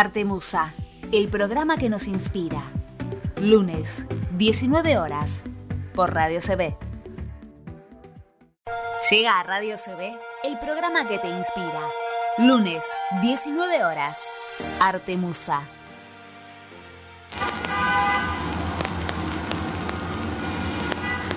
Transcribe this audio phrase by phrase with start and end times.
[0.00, 0.72] Artemusa,
[1.10, 2.62] el programa que nos inspira.
[3.34, 5.42] Lunes, 19 horas,
[5.92, 6.76] por Radio CB.
[9.10, 11.80] Llega a Radio CB el programa que te inspira.
[12.38, 12.84] Lunes,
[13.22, 14.22] 19 horas,
[14.80, 15.62] Artemusa.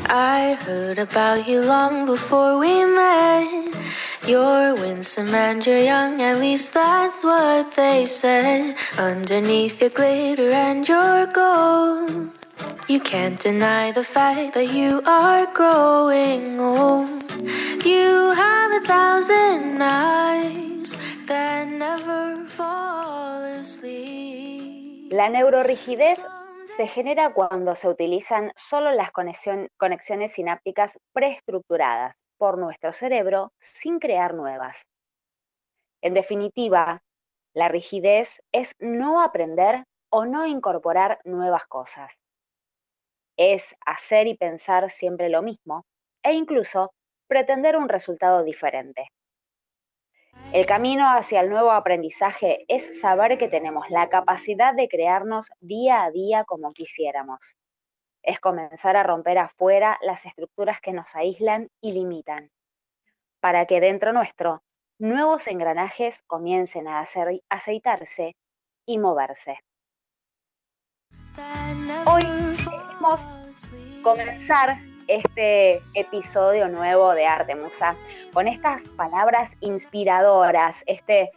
[0.08, 3.71] I heard about you long before we met.
[4.28, 8.76] You're winsome and you're young, at least that's what they said.
[9.00, 12.30] Underneath your glitter and your gold,
[12.88, 17.10] you can't deny the fact that you are growing old.
[17.84, 20.96] You have a thousand eyes
[21.26, 25.12] that never fall asleep.
[25.14, 26.20] La neurorigidez
[26.78, 34.00] se genera cuando se utilizan solo las conexión- conexiones sinápticas preestructuradas por nuestro cerebro sin
[34.00, 34.76] crear nuevas.
[36.02, 37.04] En definitiva,
[37.54, 42.12] la rigidez es no aprender o no incorporar nuevas cosas.
[43.38, 45.86] Es hacer y pensar siempre lo mismo
[46.24, 46.96] e incluso
[47.28, 49.10] pretender un resultado diferente.
[50.52, 56.06] El camino hacia el nuevo aprendizaje es saber que tenemos la capacidad de crearnos día
[56.06, 57.56] a día como quisiéramos.
[58.24, 62.52] Es comenzar a romper afuera las estructuras que nos aíslan y limitan,
[63.40, 64.62] para que dentro nuestro
[65.00, 68.36] nuevos engranajes comiencen a hacer- aceitarse
[68.86, 69.60] y moverse.
[72.06, 72.24] Hoy
[72.58, 73.20] queremos
[74.04, 74.78] comenzar
[75.08, 77.96] este episodio nuevo de Arte Musa
[78.34, 81.32] con estas palabras inspiradoras, este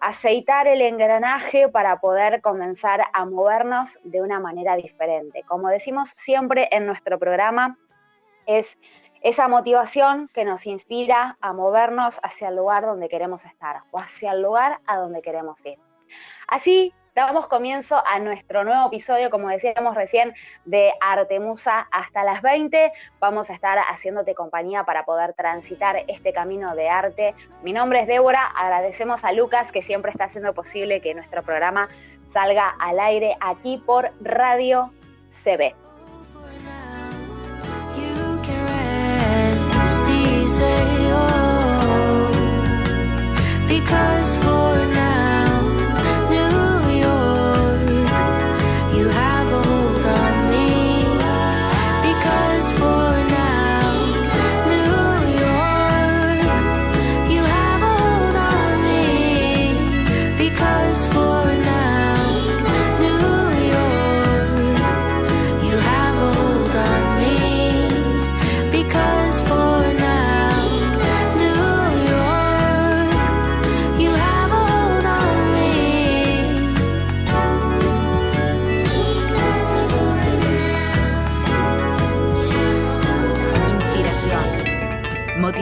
[0.00, 5.44] aceitar el engranaje para poder comenzar a movernos de una manera diferente.
[5.46, 7.78] Como decimos siempre en nuestro programa,
[8.46, 8.66] es
[9.22, 14.32] esa motivación que nos inspira a movernos hacia el lugar donde queremos estar o hacia
[14.32, 15.78] el lugar a donde queremos ir.
[16.48, 22.92] Así damos comienzo a nuestro nuevo episodio, como decíamos recién, de Artemusa hasta las 20.
[23.18, 27.34] Vamos a estar haciéndote compañía para poder transitar este camino de arte.
[27.62, 31.88] Mi nombre es Débora, agradecemos a Lucas que siempre está haciendo posible que nuestro programa
[32.32, 34.90] salga al aire aquí por Radio
[35.42, 35.74] CB.
[41.12, 42.30] Oh,
[43.68, 44.39] because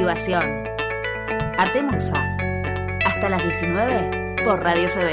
[0.08, 0.64] Motivación.
[3.04, 5.10] Hasta las 19 por Radio CB.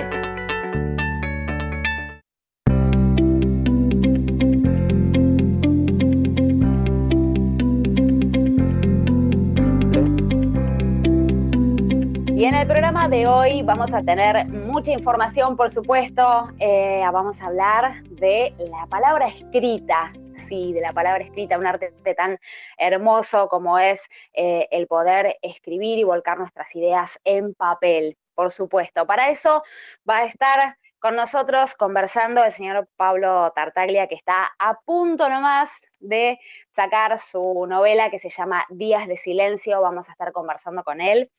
[12.38, 16.48] Y en el programa de hoy vamos a tener mucha información, por supuesto.
[16.60, 20.14] Eh, vamos a hablar de la palabra escrita,
[20.48, 22.40] sí, de la palabra escrita, un arte tan
[22.78, 24.02] hermoso como es
[24.34, 29.06] eh, el poder escribir y volcar nuestras ideas en papel, por supuesto.
[29.06, 29.64] Para eso
[30.08, 35.70] va a estar con nosotros conversando el señor Pablo Tartaglia, que está a punto nomás
[36.00, 36.40] de
[36.76, 39.82] sacar su novela que se llama Días de Silencio.
[39.82, 41.30] Vamos a estar conversando con él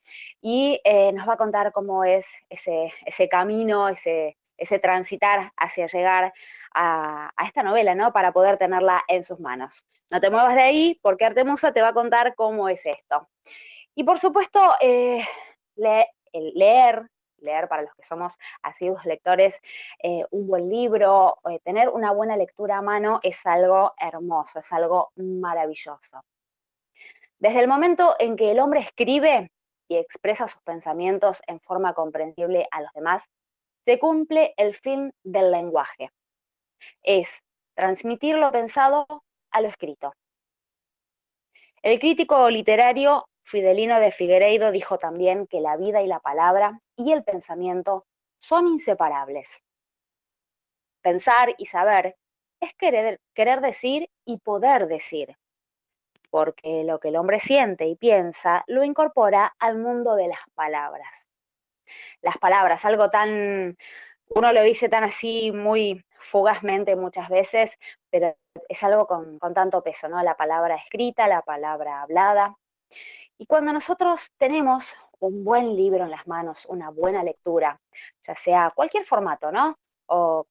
[0.40, 5.86] y eh, nos va a contar cómo es ese, ese camino, ese, ese transitar hacia
[5.86, 6.32] llegar
[6.76, 8.12] a, esta novela, ¿no?
[8.12, 9.86] Para poder tenerla en sus manos.
[10.12, 13.28] No te muevas de ahí porque Artemusa te va a contar cómo es esto.
[13.94, 15.26] Y por supuesto, eh,
[15.74, 19.58] leer, leer para los que somos asiduos lectores,
[20.02, 24.70] eh, un buen libro, eh, tener una buena lectura a mano es algo hermoso, es
[24.70, 26.22] algo maravilloso.
[27.38, 29.50] Desde el momento en que el hombre escribe
[29.88, 33.22] y expresa sus pensamientos en forma comprensible a los demás,
[33.84, 36.10] se cumple el fin del lenguaje.
[37.02, 37.28] Es
[37.74, 39.06] transmitir lo pensado
[39.50, 40.12] a lo escrito.
[41.82, 47.12] El crítico literario Fidelino de Figueiredo dijo también que la vida y la palabra y
[47.12, 48.04] el pensamiento
[48.40, 49.48] son inseparables.
[51.00, 52.16] Pensar y saber
[52.60, 55.36] es querer, querer decir y poder decir,
[56.30, 61.08] porque lo que el hombre siente y piensa lo incorpora al mundo de las palabras.
[62.20, 63.76] Las palabras, algo tan
[64.28, 67.70] uno lo dice tan así, muy fugazmente muchas veces,
[68.10, 68.34] pero
[68.68, 70.22] es algo con, tanto peso, ¿no?
[70.22, 72.56] La palabra escrita, la palabra hablada.
[73.38, 74.86] Y cuando nosotros tenemos
[75.18, 77.80] un buen libro en las manos, una buena lectura,
[78.22, 79.76] ya sea cualquier formato, ¿no?
[80.06, 80.46] O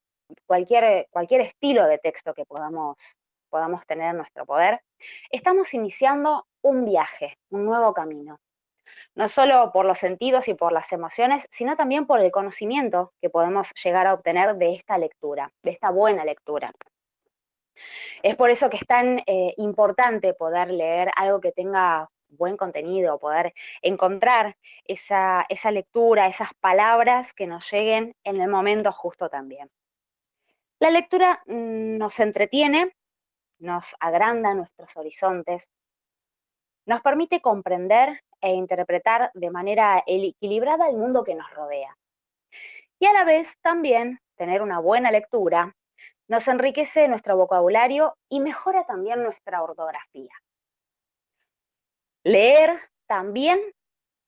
[0.46, 2.98] cualquier, cualquier estilo de texto que podamos,
[3.50, 4.82] podamos tener en nuestro poder,
[5.30, 8.40] estamos iniciando un viaje, un nuevo camino.
[9.16, 13.30] No solo por los sentidos y por las emociones, sino también por el conocimiento que
[13.30, 16.72] podemos llegar a obtener de esta lectura, de esta buena lectura.
[18.24, 23.20] Es por eso que es tan eh, importante poder leer algo que tenga buen contenido,
[23.20, 29.70] poder encontrar esa, esa lectura, esas palabras que nos lleguen en el momento justo también.
[30.80, 32.94] La lectura mm, nos entretiene,
[33.60, 35.68] nos agranda nuestros horizontes,
[36.86, 41.98] nos permite comprender e interpretar de manera equilibrada el mundo que nos rodea.
[43.00, 45.76] Y a la vez también tener una buena lectura
[46.28, 50.32] nos enriquece nuestro vocabulario y mejora también nuestra ortografía.
[52.24, 53.60] Leer también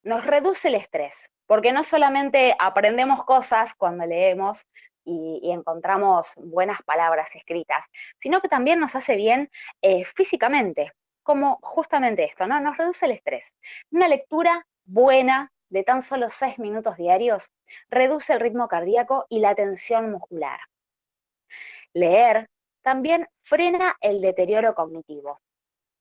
[0.02, 1.16] nos reduce el estrés,
[1.46, 4.66] porque no solamente aprendemos cosas cuando leemos
[5.06, 7.86] y, encontramos buenas palabras escritas,
[8.20, 9.50] sino que también nos hace bien
[9.82, 10.92] eh, físicamente,
[11.28, 12.58] como justamente esto, ¿no?
[12.62, 13.54] Nos reduce el estrés.
[13.92, 17.52] Una lectura buena de tan solo seis minutos diarios
[17.90, 20.58] reduce el ritmo cardíaco y la tensión muscular.
[21.94, 22.48] Leer
[22.82, 25.42] también frena el deterioro cognitivo.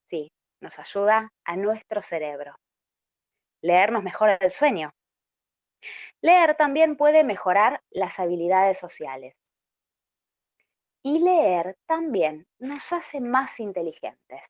[0.09, 0.31] Sí,
[0.61, 2.55] nos ayuda a nuestro cerebro.
[3.61, 4.93] Leer nos mejora el sueño.
[6.21, 9.35] Leer también puede mejorar las habilidades sociales.
[11.03, 14.41] Y leer también nos hace más inteligentes.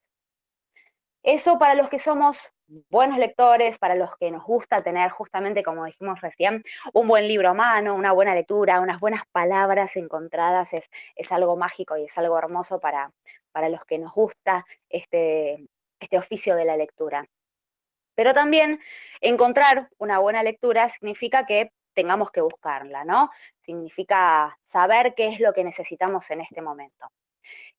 [1.23, 2.37] Eso para los que somos
[2.89, 7.49] buenos lectores, para los que nos gusta tener justamente, como dijimos recién, un buen libro
[7.49, 12.17] a mano, una buena lectura, unas buenas palabras encontradas, es, es algo mágico y es
[12.17, 13.11] algo hermoso para,
[13.51, 15.65] para los que nos gusta este,
[15.99, 17.25] este oficio de la lectura.
[18.15, 18.79] Pero también
[19.21, 23.31] encontrar una buena lectura significa que tengamos que buscarla, ¿no?
[23.61, 27.07] Significa saber qué es lo que necesitamos en este momento.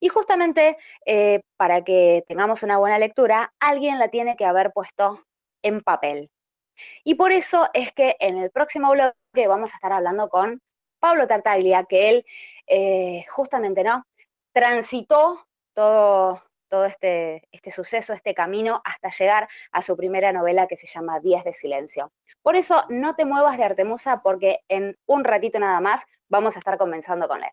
[0.00, 5.24] Y justamente eh, para que tengamos una buena lectura, alguien la tiene que haber puesto
[5.62, 6.30] en papel.
[7.04, 9.12] Y por eso es que en el próximo blog
[9.46, 10.60] vamos a estar hablando con
[11.00, 12.26] Pablo Tartaglia, que él
[12.66, 14.04] eh, justamente, ¿no?
[14.52, 20.76] Transitó todo, todo este, este suceso, este camino, hasta llegar a su primera novela que
[20.76, 22.10] se llama Días de Silencio.
[22.42, 26.58] Por eso no te muevas de Artemusa porque en un ratito nada más vamos a
[26.58, 27.50] estar comenzando con él.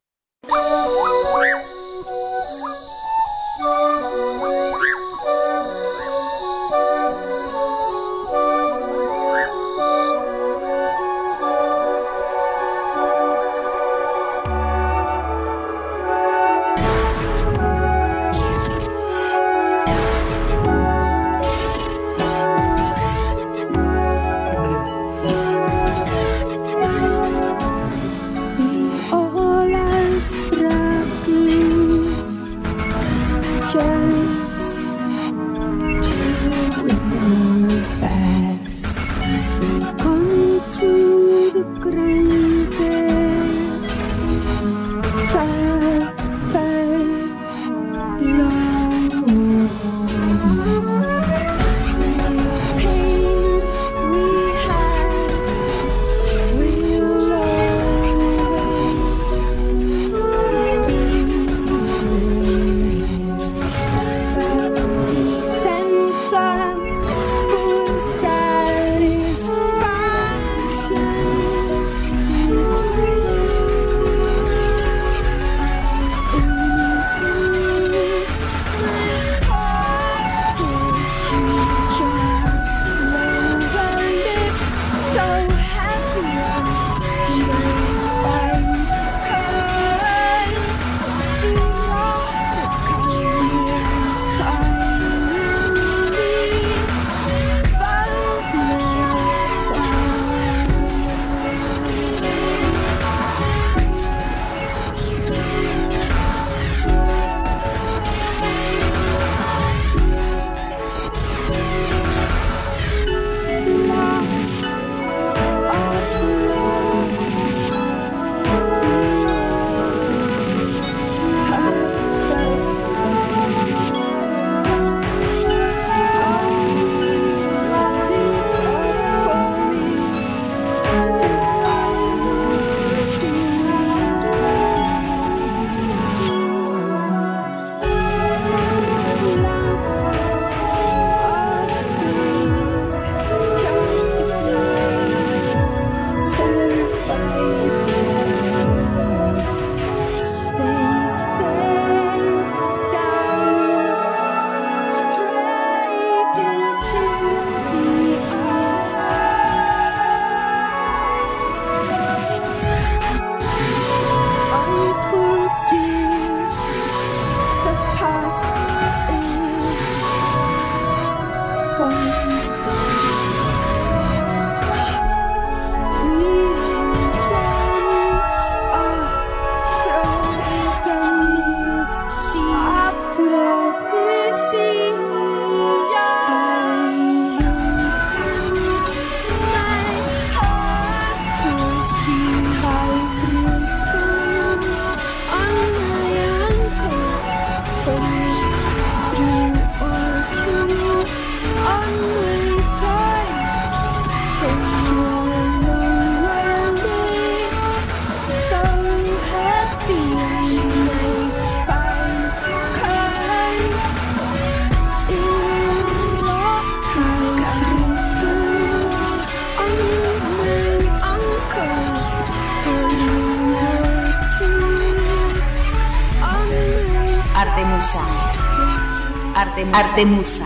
[229.77, 230.45] Artemusa.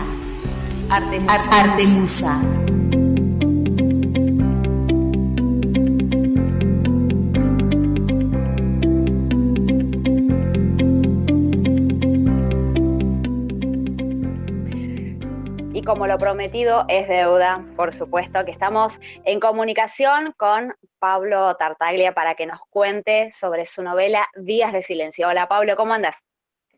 [0.90, 1.60] Artemusa.
[1.60, 2.40] Artemusa.
[15.72, 22.14] Y como lo prometido es deuda, por supuesto que estamos en comunicación con Pablo Tartaglia
[22.14, 25.28] para que nos cuente sobre su novela Días de Silencio.
[25.28, 26.16] Hola Pablo, ¿cómo andas?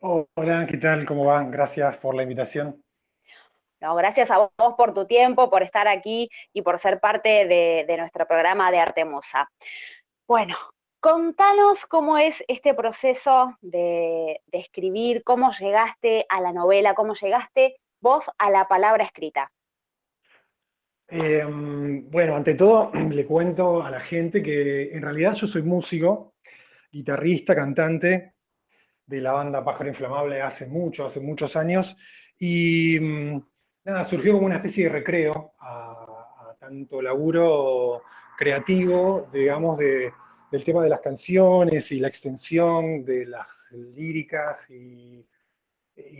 [0.05, 1.05] Hola, ¿qué tal?
[1.05, 1.49] ¿Cómo van?
[1.49, 2.83] Gracias por la invitación.
[3.79, 7.95] No, gracias a vos por tu tiempo, por estar aquí y por ser parte de,
[7.97, 9.49] nuestro programa de Artemusa.
[10.27, 10.57] Bueno,
[10.99, 18.29] contanos cómo es este proceso de, escribir, cómo llegaste a la novela, cómo llegaste vos
[18.37, 19.49] a la palabra escrita.
[21.07, 26.33] Em, bueno, ante todo le cuento a la gente que en realidad yo soy músico,
[26.91, 28.32] guitarrista, cantante,
[29.05, 31.95] de la banda Pájaro Inflamable hace mucho, hace muchos años,
[32.39, 33.41] y mm,
[33.85, 38.03] nada, surgió como una especie de recreo a, tanto laburo
[38.37, 40.13] creativo, digamos, de,
[40.51, 45.25] del tema de las canciones y la extensión de las líricas y,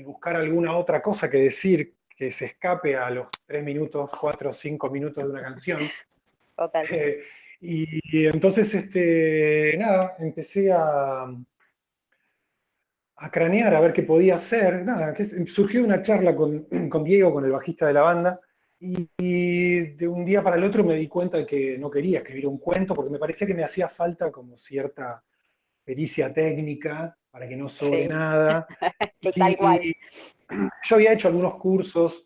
[0.03, 4.53] buscar alguna otra cosa que decir que se escape a los tres minutos, cuatro o
[4.53, 5.79] cinco minutos de una canción.
[6.55, 6.85] Total.
[6.91, 7.23] Eh,
[7.61, 11.25] y, entonces, este, nada, empecé a,
[13.23, 14.83] a cranear, a ver qué podía hacer.
[14.83, 18.39] Nada, que surgió una charla con, Diego, con el bajista de la banda,
[18.79, 22.47] y, de un día para el otro me di cuenta de que no quería escribir
[22.47, 25.23] un cuento porque me parecía que me hacía falta como cierta
[25.85, 28.67] pericia técnica para que no sobre nada.
[29.37, 29.81] Tal cual.
[30.83, 32.25] yo había hecho algunos cursos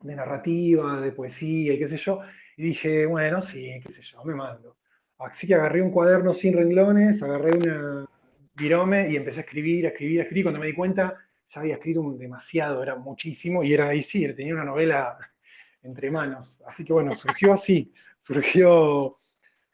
[0.00, 2.20] de narrativa, de poesía y qué sé yo,
[2.56, 4.78] y dije, bueno, sí, qué sé yo, me mando.
[5.18, 8.06] Así que agarré un cuaderno sin renglones, agarré una,
[8.54, 10.44] virome y empecé a escribir, a escribir, a escribir.
[10.44, 11.18] Cuando me di cuenta,
[11.48, 15.18] ya había escrito demasiado, era muchísimo, y era ahí sí, tenía una novela
[15.82, 16.60] entre manos.
[16.66, 17.92] Así que bueno, surgió así,
[18.22, 19.18] surgió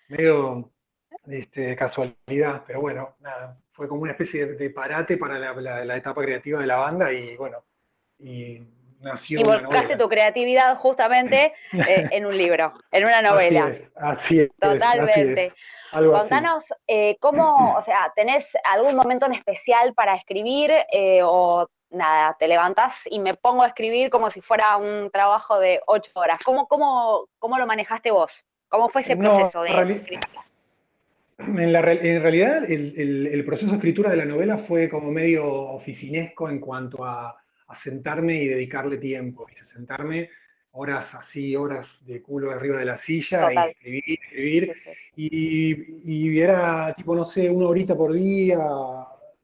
[0.08, 0.72] medio
[1.26, 6.60] este, casualidad, pero bueno, nada, fue como una especie de, parate para la, etapa creativa
[6.60, 7.64] de la banda y bueno,
[8.18, 8.60] y
[9.00, 9.40] nació.
[9.40, 13.74] Y volcaste tu creatividad justamente eh, en un libro, en una novela.
[13.96, 14.50] Así es.
[14.58, 15.52] Totalmente.
[15.92, 22.36] Contanos eh, cómo, o sea, ¿tenés algún momento en especial para escribir eh, o nada,
[22.38, 26.40] te levantás y me pongo a escribir como si fuera un trabajo de ocho horas?
[26.44, 28.44] ¿Cómo, cómo, cómo lo manejaste vos?
[28.68, 30.44] ¿Cómo fue ese proceso de escritura?
[31.38, 37.04] En, realidad, el, proceso de escritura de la novela fue como medio oficinesco en cuanto
[37.04, 37.36] a,
[37.76, 40.30] sentarme y dedicarle tiempo, sentarme
[40.72, 44.76] horas así, horas de culo arriba de la silla y escribir, escribir.
[45.16, 48.58] Y, y, era tipo, no sé, una horita por día,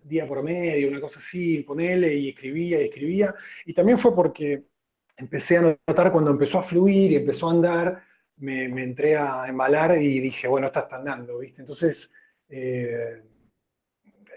[0.03, 3.35] día por medio, una cosa así, ponele, y escribía y escribía.
[3.65, 4.63] Y también fue porque
[5.17, 8.03] empecé a notar cuando empezó a fluir y empezó a andar,
[8.37, 11.63] me, entré a embalar y dije, bueno, está andando, ¿viste?
[11.63, 12.11] Entonces,
[12.49, 13.23] eh,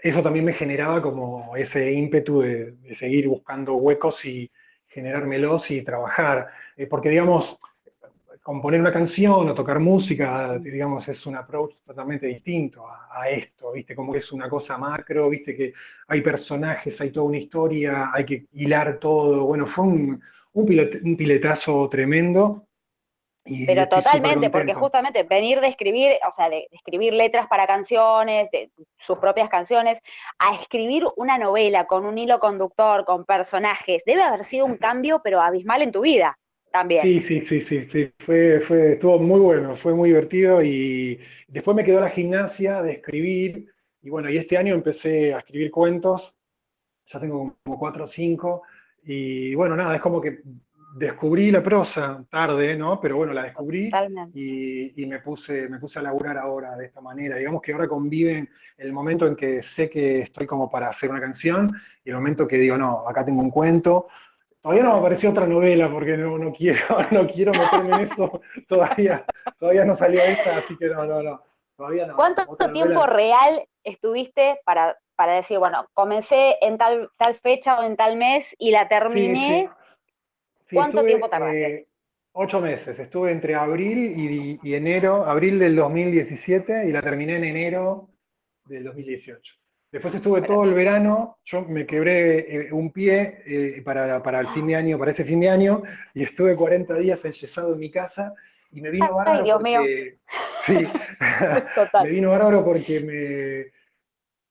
[0.02, 4.50] eso también me generaba como ese ímpetu de, seguir buscando huecos y
[4.88, 6.48] generármelos y trabajar.
[6.76, 7.58] Eh, porque, digamos,
[8.42, 13.94] componer una canción o tocar música, digamos, es un approach totalmente distinto a, esto, ¿viste?
[13.94, 15.54] Como que es una cosa macro, ¿viste?
[15.54, 15.72] Que
[16.08, 19.44] hay personajes, hay toda una historia, hay que hilar todo.
[19.44, 20.22] Bueno, fue un,
[20.54, 22.66] un piletazo tremendo
[23.66, 28.70] pero totalmente, porque justamente venir de escribir, o sea, de, escribir letras para canciones, de
[28.98, 29.98] sus propias canciones,
[30.38, 35.20] a escribir una novela con un hilo conductor, con personajes, debe haber sido un cambio,
[35.22, 36.38] pero abismal en tu vida
[36.70, 37.02] también.
[37.02, 38.12] Sí, sí, sí, sí, sí.
[38.18, 42.92] Fue, fue, estuvo muy bueno, fue muy divertido y después me quedó la gimnasia de
[42.92, 43.66] escribir
[44.02, 46.34] y bueno, y este año empecé a escribir cuentos,
[47.06, 48.62] ya tengo como cuatro o cinco
[49.02, 50.42] y bueno, nada, es como que
[50.94, 53.00] descubrí la prosa tarde, ¿no?
[53.00, 53.90] Pero bueno, la descubrí
[54.34, 57.36] y, me, puse, me puse a laburar ahora de esta manera.
[57.36, 61.20] Digamos que ahora conviven el momento en que sé que estoy como para hacer una
[61.20, 64.08] canción y el momento que digo, no, acá tengo un cuento.
[64.60, 66.80] Todavía no me apareció otra novela porque no, no quiero,
[67.10, 68.40] no quiero meterme en eso.
[68.68, 69.24] todavía,
[69.58, 71.42] todavía no salió esa, así que no, no, no.
[71.76, 72.16] Todavía no.
[72.16, 77.96] ¿Cuánto tiempo real estuviste para, para decir, bueno, comencé en tal, tal fecha o en
[77.96, 79.70] tal mes y la terminé?
[80.72, 81.74] ¿Cuánto tiempo tardaste?
[81.74, 81.86] Eh,
[82.32, 82.98] ocho meses.
[82.98, 88.08] Estuve entre abril y, enero, abril del 2017 y la terminé en enero
[88.64, 89.54] del 2018.
[89.92, 94.46] Después estuve todo el verano, yo me quebré eh, un pie eh, para, para, el
[94.48, 95.82] fin de año, para ese fin de año,
[96.14, 98.32] y estuve 40 días enyesado en mi casa
[98.70, 99.80] y me vino bárbaro Dios porque, mío.
[100.64, 100.86] Sí,
[102.04, 103.79] me vino bárbaro porque me,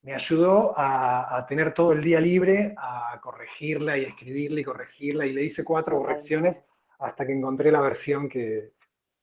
[0.01, 5.33] me ayudó a, tener todo el día libre, a corregirla y escribirla y corregirla, y
[5.33, 6.63] le hice cuatro correcciones
[6.99, 8.71] hasta que encontré la versión que,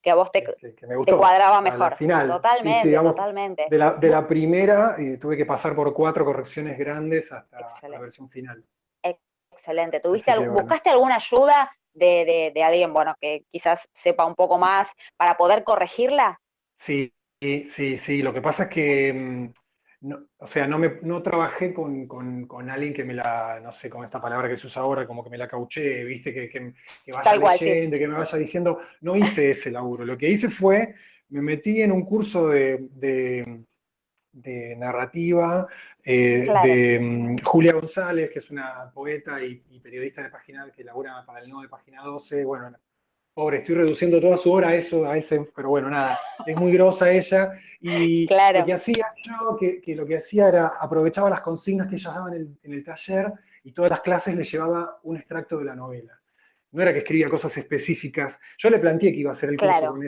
[0.07, 0.45] que a vos te,
[1.05, 1.97] cuadraba mejor.
[1.97, 2.29] Final.
[2.29, 3.67] Totalmente, totalmente.
[3.69, 8.63] De la, primera eh, tuve que pasar por cuatro correcciones grandes hasta la versión final.
[9.03, 9.99] Excelente.
[9.99, 15.37] ¿Tuviste, ¿Buscaste alguna ayuda de, de, alguien, bueno, que quizás sepa un poco más para
[15.37, 16.41] poder corregirla?
[16.79, 18.23] Sí, sí, sí.
[18.23, 19.53] Lo que pasa es que mm,
[20.07, 23.91] no, o sea, no, me, no trabajé con, con, alguien que me la, no sé,
[23.91, 27.13] con esta palabra que se usa ahora, como que me la cauché, viste, que, que,
[27.13, 30.05] vaya leyendo, que me vaya diciendo, no hice ese laburo.
[30.05, 30.95] Lo que hice fue,
[31.31, 35.67] me metí en un curso de, de, narrativa
[36.05, 41.25] eh, de mm, Julia González, que es una poeta y, periodista de página que labura
[41.27, 42.77] para el nuevo de Página 12, bueno,
[43.37, 46.73] pobre, estoy reduciendo toda su hora a eso, a ese, pero bueno, nada, es muy
[46.73, 47.53] grosa ella.
[47.83, 52.15] Y lo que hacía yo, que, lo que hacía era, aprovechaba las consignas que ellas
[52.15, 53.31] daban en el, taller
[53.63, 56.19] y todas las clases le llevaba un extracto de la novela.
[56.73, 58.39] No era que escribía cosas específicas.
[58.57, 60.03] Yo le planteé que iba a hacer el curso con,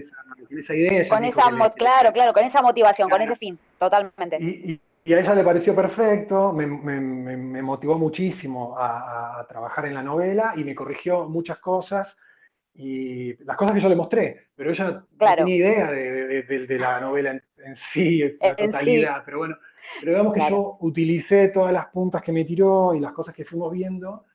[0.58, 1.06] esa, idea.
[1.06, 4.38] Con esa, claro, claro, con esa motivación, con ese fin, totalmente.
[4.40, 4.80] Y,
[5.12, 6.66] a ella le pareció perfecto, me,
[7.62, 12.16] motivó muchísimo a, trabajar en la novela y me corrigió muchas cosas
[12.80, 17.32] y las cosas que yo le mostré, pero ella no tenía idea de, la novela
[17.32, 19.56] en, sí, en la totalidad, pero bueno,
[19.98, 23.44] pero digamos que yo utilicé todas las puntas que me tiró y las cosas que
[23.44, 24.26] fuimos viendo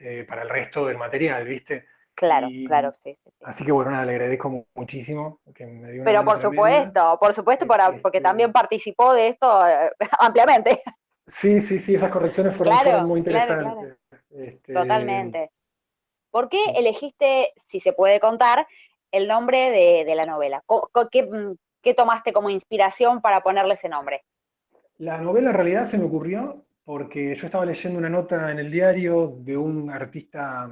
[0.00, 1.86] eh, para el resto del material, ¿viste?
[2.16, 5.40] Claro, claro, sí, Así que bueno, nada, le agradezco muchísimo.
[5.54, 9.92] Que me dio pero por supuesto, por supuesto, porque este, también participó de esto eh,
[10.18, 10.82] ampliamente.
[11.40, 13.96] Sí, sí, sí, esas correcciones fueron, muy interesantes.
[14.30, 15.52] Este, Totalmente.
[16.30, 18.66] ¿Por qué elegiste, si se puede contar,
[19.10, 19.70] el nombre
[20.04, 20.62] de, la novela?
[21.10, 24.22] ¿Qué, tomaste como inspiración para ponerle ese nombre?
[24.98, 28.70] La novela en realidad se me ocurrió porque yo estaba leyendo una nota en el
[28.70, 30.70] diario de un artista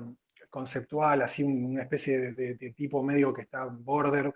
[0.51, 4.33] conceptual, así una especie de, tipo medio que está border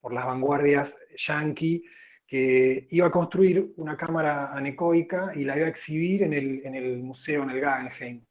[0.00, 1.84] por las vanguardias yankee,
[2.26, 6.74] que iba a construir una cámara anecoica y la iba a exhibir en el, en
[6.74, 8.24] el museo, en el Guggenheim.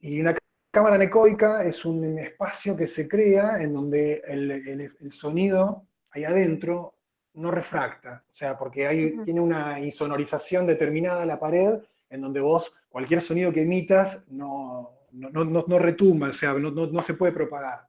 [0.00, 0.34] Y una
[0.74, 6.96] cámara anecoica es un espacio que se crea en donde el, sonido ahí adentro
[7.34, 11.78] no refracta, o sea, porque hay, tiene una insonorización determinada en la pared
[12.10, 17.32] en donde vos, cualquier sonido que emitas no, no, retumba, o sea, no, se puede
[17.32, 17.86] propagar.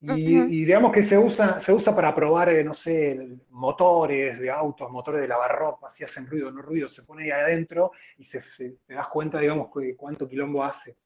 [0.00, 4.90] Y, digamos que se usa, se usa para probar, eh, no sé, motores de autos,
[4.90, 8.40] motores de lavarropa, si hacen ruido o no ruido, se pone ahí adentro y se,
[8.86, 10.96] te das cuenta, digamos, cuánto quilombo hace.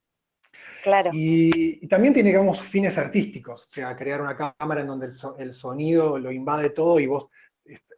[0.83, 1.11] Claro.
[1.13, 6.19] Y, también tiene, digamos, fines artísticos, o sea, crear una cámara en donde el, sonido
[6.19, 7.27] lo invade todo y vos,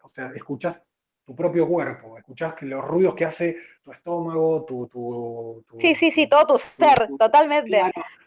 [0.03, 0.81] o sea, escuchás
[1.25, 4.89] tu propio cuerpo, escuchás que los ruidos que hace tu estómago, tu...
[4.89, 7.81] tu, sí, sí, sí, todo tu ser, totalmente.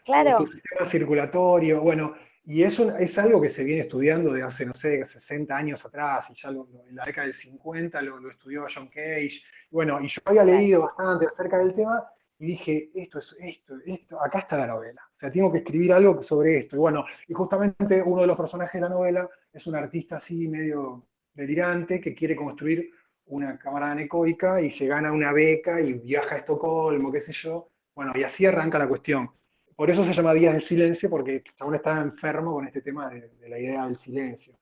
[0.04, 0.38] Claro.
[0.38, 2.14] Tu sistema circulatorio, bueno,
[2.48, 6.26] y eso es algo que se viene estudiando de hace, no sé, 60 años atrás,
[6.30, 9.42] y ya en la década del 50 lo, lo estudió John Cage.
[9.70, 14.22] Bueno, y yo había leído bastante acerca del tema, y dije, esto es esto, esto,
[14.22, 15.02] acá está la novela.
[15.16, 16.76] O sea, tengo que escribir algo sobre esto.
[16.76, 20.46] Y bueno, y justamente uno de los personajes de la novela es un artista así
[20.46, 22.90] medio delirante que quiere construir
[23.26, 27.70] una cámara anecoica y se gana una beca y viaja a Estocolmo, qué sé yo.
[27.94, 29.30] Bueno, y así arranca la cuestión.
[29.74, 33.28] Por eso se llama Días de Silencio, porque aún estaba enfermo con este tema de,
[33.28, 34.54] de la idea del silencio.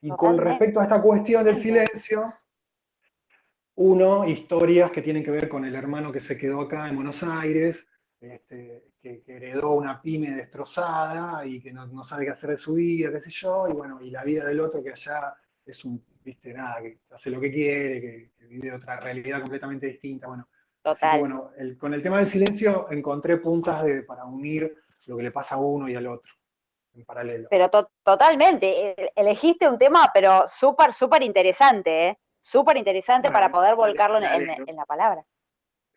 [0.00, 2.32] Y con respecto a esta cuestión del silencio,
[3.76, 7.22] uno, historias que tienen que ver con el hermano que se quedó acá en Buenos
[7.22, 7.86] Aires,
[8.20, 13.10] este, que, heredó una pyme destrozada y que no, sabe qué hacer de su vida,
[13.10, 16.52] qué sé yo, y bueno, y la vida del otro que allá es un, viste,
[16.52, 20.48] nada, que hace lo que quiere, que, vive otra realidad completamente distinta, bueno.
[20.82, 21.20] Total.
[21.20, 24.74] bueno, con el tema del silencio encontré puntas de, para unir
[25.06, 26.32] lo que le pasa a uno y al otro
[26.94, 27.48] en paralelo.
[27.50, 27.70] Pero
[28.02, 32.18] totalmente, elegiste un tema, pero súper, súper interesante, ¿eh?
[32.40, 35.24] Súper interesante para poder volcarlo en, la palabra.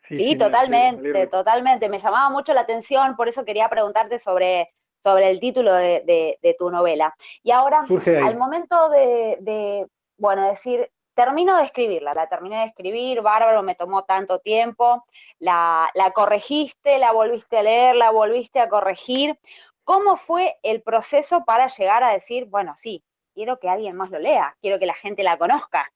[0.07, 1.89] Sí, totalmente, totalmente.
[1.89, 6.69] Me llamaba mucho la atención, por eso quería preguntarte sobre, sobre el título de, tu
[6.69, 7.15] novela.
[7.41, 7.85] Y ahora,
[8.23, 14.03] al momento de, bueno, decir, termino de escribirla, la terminé de escribir, bárbaro, me tomó
[14.03, 15.05] tanto tiempo,
[15.39, 19.37] la, la corregiste, la volviste a leer, la volviste a corregir.
[19.83, 23.03] ¿Cómo fue el proceso para llegar a decir, bueno, sí,
[23.33, 25.91] quiero que alguien más lo lea, quiero que la gente la conozca?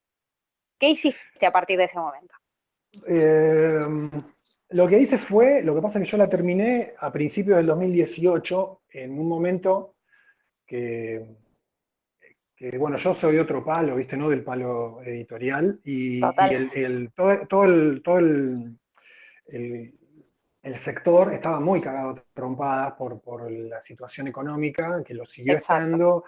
[0.78, 2.34] ¿Qué hiciste a partir de ese momento?
[3.06, 4.10] Eh,
[4.70, 7.66] lo que hice fue, lo que pasa es que yo la terminé a principios del
[7.66, 9.94] 2018, en un momento
[10.66, 11.26] que,
[12.54, 14.16] que, bueno, yo soy otro palo, ¿viste?
[14.16, 16.20] No del palo editorial, y,
[16.74, 18.78] el, todo, todo, el, todo el,
[19.46, 26.24] el, sector estaba muy cagado trompadas por, por la situación económica, que lo siguió estando.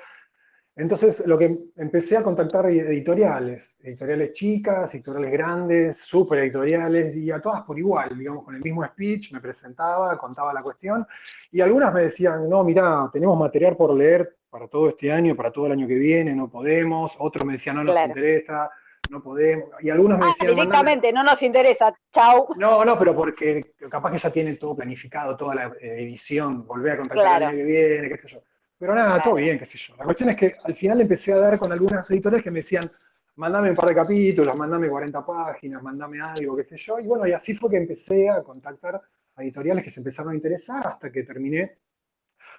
[0.81, 7.39] Entonces, lo que empecé a contactar editoriales, editoriales chicas, editoriales grandes, super editoriales, y a
[7.39, 11.07] todas por igual, digamos, con el mismo speech, me presentaba, contaba la cuestión,
[11.53, 15.53] y algunas me decían, no, mira, tenemos material por leer para todo este año, para
[15.53, 18.71] todo el año que viene, no podemos, otros me decían, no nos interesa,
[19.11, 20.55] no podemos, y algunos me ah, decían...
[20.55, 22.55] directamente, no nos interesa, chau.
[22.57, 26.97] No, no, pero porque capaz que ya tienen todo planificado, toda la edición, volver a
[26.97, 28.41] contactar el año que viene, qué sé yo.
[28.81, 29.95] Pero nada, todo bien, qué sé yo.
[29.99, 32.91] La cuestión es que al final empecé a dar con algunas editores que me decían,
[33.37, 36.99] mandame un par de capítulos, mandame 40 páginas, mandame algo, qué sé yo.
[36.99, 38.99] Y bueno, y así fue que empecé a contactar
[39.37, 41.77] a editoriales que se empezaron a interesar hasta que terminé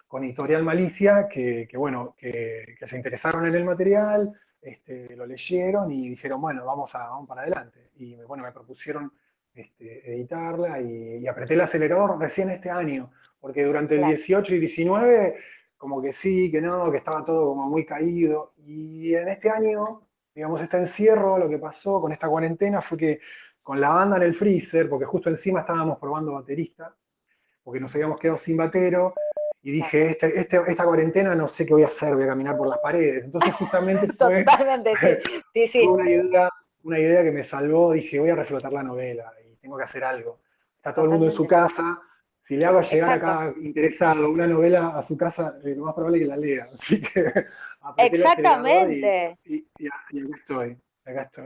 [0.07, 4.31] con Editorial Malicia, que, bueno, que, se interesaron en el material,
[4.61, 7.89] este, lo leyeron y dijeron, bueno, vamos, a, vamos para adelante.
[7.95, 9.11] Y bueno, me propusieron
[9.55, 15.35] este, editarla y, apreté el acelerador recién este año, porque durante el 18 y 19
[15.81, 18.53] como que sí, que no, que estaba todo como muy caído.
[18.67, 20.03] Y en este año,
[20.35, 23.19] digamos, este encierro, lo que pasó con esta cuarentena fue que
[23.63, 26.93] con la banda en el freezer, porque justo encima estábamos probando baterista,
[27.63, 29.15] porque nos habíamos quedado sin batero,
[29.63, 32.57] y dije, este, este, esta cuarentena no sé qué voy a hacer, voy a caminar
[32.57, 33.23] por las paredes.
[33.23, 34.93] Entonces justamente fue, Totalmente,
[35.55, 35.67] sí.
[35.67, 36.49] sí, una, idea,
[36.83, 40.03] una idea que me salvó, dije, voy a reflotar la novela y tengo que hacer
[40.03, 40.41] algo.
[40.75, 41.99] Está todo el mundo en su casa,
[42.51, 46.23] si le hago llegar acá interesado una novela a su casa, lo más probable es
[46.23, 46.65] que la lea.
[46.79, 47.45] Así que
[47.95, 49.37] Exactamente.
[49.45, 50.77] Y, y, y, estoy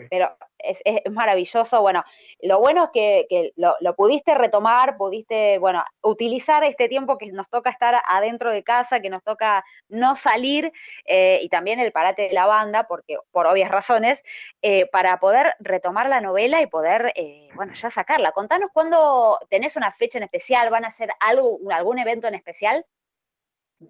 [0.09, 0.77] Pero es,
[1.11, 1.81] maravilloso.
[1.81, 2.03] Bueno,
[2.41, 7.69] lo bueno es que, lo, pudiste retomar, pudiste, bueno, utilizar este tiempo que nos toca
[7.69, 10.71] estar adentro de casa, que nos toca no salir,
[11.05, 14.21] eh, y también el parate de la banda, porque por obvias razones,
[14.61, 18.31] eh, para poder retomar la novela y poder, eh, bueno, ya sacarla.
[18.31, 22.85] Contanos cuándo tenés una fecha en especial, van a hacer algo, algún evento en especial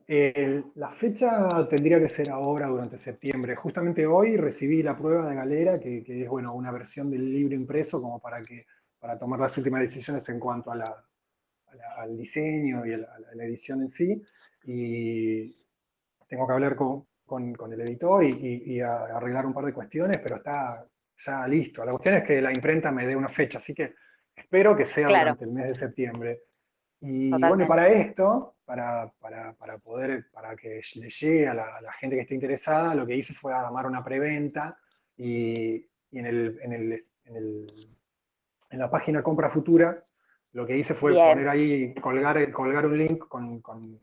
[0.08, 3.56] la fecha tendría que ser ahora, durante septiembre.
[3.56, 8.02] Justamente hoy recibí la prueba de galera, que, es bueno, una versión del libro impreso
[8.02, 8.66] como para, que,
[9.00, 11.06] para tomar las últimas decisiones en cuanto a la,
[11.98, 14.22] al diseño y a la, edición en sí.
[14.64, 15.56] Y
[16.28, 20.86] tengo que hablar con, con, el editor y, arreglar un par de cuestiones, pero está
[21.26, 21.86] ya listo.
[21.86, 23.94] La cuestión es que la imprenta me dé una fecha, así que
[24.36, 26.42] espero que sea durante el mes de septiembre.
[27.02, 32.16] Y bueno, para esto, para, para, para, poder, para que le llegue a la, gente
[32.16, 34.78] que esté interesada, lo que hice fue armar una preventa
[35.16, 35.76] y,
[36.12, 37.68] y en, el, en, el, en, el,
[38.72, 40.02] en, la página Compra Futura
[40.54, 44.00] lo que hice fue poner ahí, colgar, colgar un link con, con,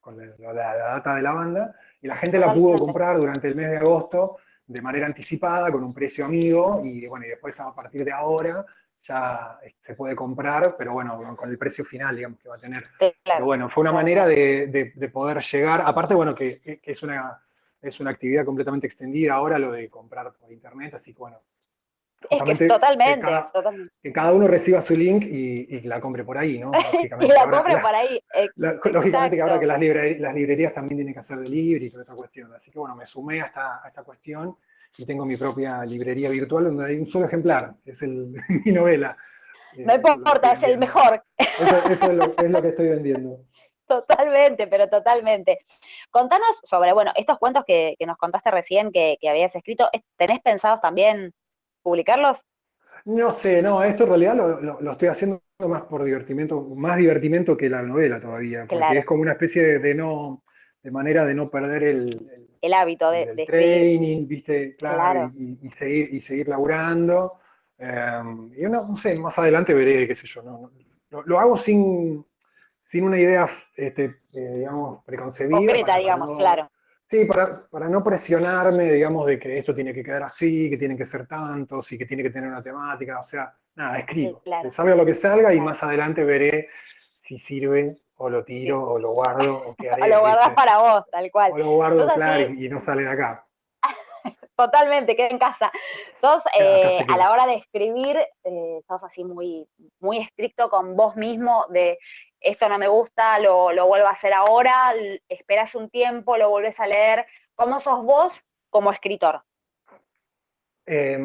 [0.00, 3.54] con la, la, data de la banda y la gente la pudo comprar durante el
[3.54, 7.74] mes de agosto de manera anticipada, con un precio amigo, y bueno, y después a
[7.74, 8.64] partir de ahora
[9.02, 12.60] ya eh, se puede comprar, pero bueno, con el precio final, digamos, que va a
[12.60, 12.84] tener.
[12.98, 17.40] Pero bueno, fue una manera de, de, poder llegar, aparte, bueno, que, que, es, una,
[17.80, 21.40] es una actividad completamente extendida ahora lo de comprar por internet, así que bueno.
[22.28, 23.94] Es que totalmente, que cada, totalmente.
[24.02, 26.70] Que cada uno reciba su link y, y la compre por ahí, ¿no?
[27.20, 28.22] y la compre por ahí.
[28.56, 32.02] lógicamente que ahora que las librerías, las librerías también tienen que hacer delivery y toda
[32.02, 32.52] esa cuestión.
[32.52, 34.54] Así que bueno, me sumé a esta, a esta cuestión
[34.96, 38.32] y tengo mi propia librería virtual donde hay un solo ejemplar, es el,
[38.64, 39.16] mi novela.
[39.76, 41.22] No importa, es el mejor.
[41.36, 43.38] Eso, es, lo, que estoy vendiendo.
[43.86, 45.58] Totalmente, pero totalmente.
[46.10, 51.32] Contanos sobre, bueno, estos cuentos que, nos contaste recién que, habías escrito, ¿tenés pensados también
[51.82, 52.38] publicarlos?
[53.04, 57.68] No sé, no, esto en realidad lo, estoy haciendo más por divertimento, más divertimento que
[57.68, 60.44] la novela todavía, porque es como una especie de, no,
[60.82, 66.14] de manera de no perder el, el hábito de, de training, viste, claro, Y, seguir,
[66.14, 67.40] y seguir laburando.
[67.78, 70.70] Em, y no, no, sé, más adelante veré, qué sé yo, no,
[71.24, 72.24] lo, hago sin,
[72.84, 75.56] sin una idea, este, eh, digamos, preconcebida.
[75.56, 76.70] Concreta, digamos, claro.
[77.10, 80.96] Sí, para, para, no presionarme, digamos, de que esto tiene que quedar así, que tienen
[80.96, 84.42] que ser tantos y que tiene que tener una temática, o sea, nada, escribo.
[84.44, 86.68] Sí, salga lo que salga y más adelante veré
[87.20, 90.02] si sirve o lo tiro, o lo guardo, o qué haré.
[90.02, 91.52] o lo guardas para vos, tal cual.
[91.52, 93.46] O lo guardo, claro, y no sale de acá.
[94.56, 95.72] Totalmente, queda en casa.
[96.20, 99.66] Sos, eh, a la hora de escribir, eh, sos así muy,
[100.00, 101.98] muy estricto con vos mismo, de
[102.40, 104.92] esto no me gusta, lo, lo vuelvo a hacer ahora,
[105.28, 107.26] esperas un tiempo, lo vuelves a leer.
[107.54, 109.42] ¿Cómo sos vos como escritor?
[110.84, 111.18] Eh,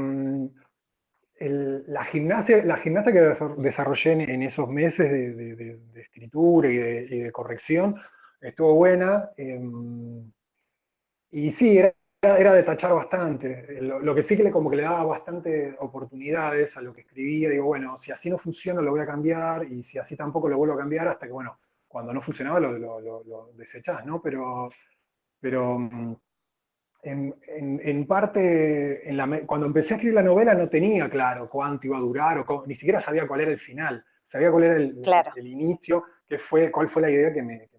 [1.49, 3.21] la, gimnasia, la gimnasia que
[3.57, 7.95] desarrollé en, esos meses de, escritura y, de, corrección
[8.41, 9.31] estuvo buena.
[9.37, 10.31] Em,
[11.31, 11.93] y sí, era
[12.25, 13.79] era, de tachar bastante.
[13.81, 17.49] Lo, que sí que le, como que le daba bastante oportunidades a lo que escribía.
[17.49, 20.57] Digo, bueno, si así no funciona lo voy a cambiar y si así tampoco lo
[20.57, 24.21] vuelvo a cambiar hasta que, bueno, cuando no funcionaba lo, lo, desechás, ¿no?
[24.21, 24.69] Pero,
[25.39, 25.77] pero
[27.13, 31.87] mm, en, parte, en la, cuando empecé a escribir la novela no tenía claro cuánto
[31.87, 35.01] iba a durar, o ni siquiera sabía cuál era el final, sabía cuál era el,
[35.35, 37.69] el, inicio, que fue, cuál fue la idea que me,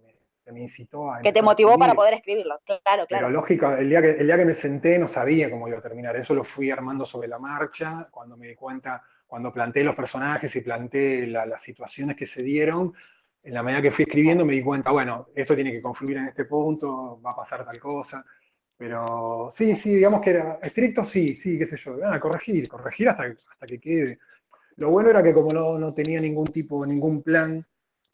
[0.44, 1.20] que me, incitó a...
[1.20, 3.06] Que te motivó para poder escribirlo, claro, claro.
[3.08, 5.82] Pero lógico, el día, que, el día que me senté no sabía cómo iba a
[5.82, 9.96] terminar, eso lo fui armando sobre la marcha, cuando me di cuenta, cuando planteé los
[9.96, 12.94] personajes y planteé las situaciones que se dieron,
[13.46, 16.26] en la medida que fui escribiendo me di cuenta, bueno, esto tiene que confluir en
[16.26, 18.24] este punto, va a pasar tal cosa.
[18.78, 23.08] Pero sí, sí, digamos que era estricto, sí, sí, qué sé yo, a corregir, corregir
[23.08, 24.18] hasta, hasta que quede.
[24.76, 27.64] Lo bueno era que como no, no tenía ningún tipo, ningún plan,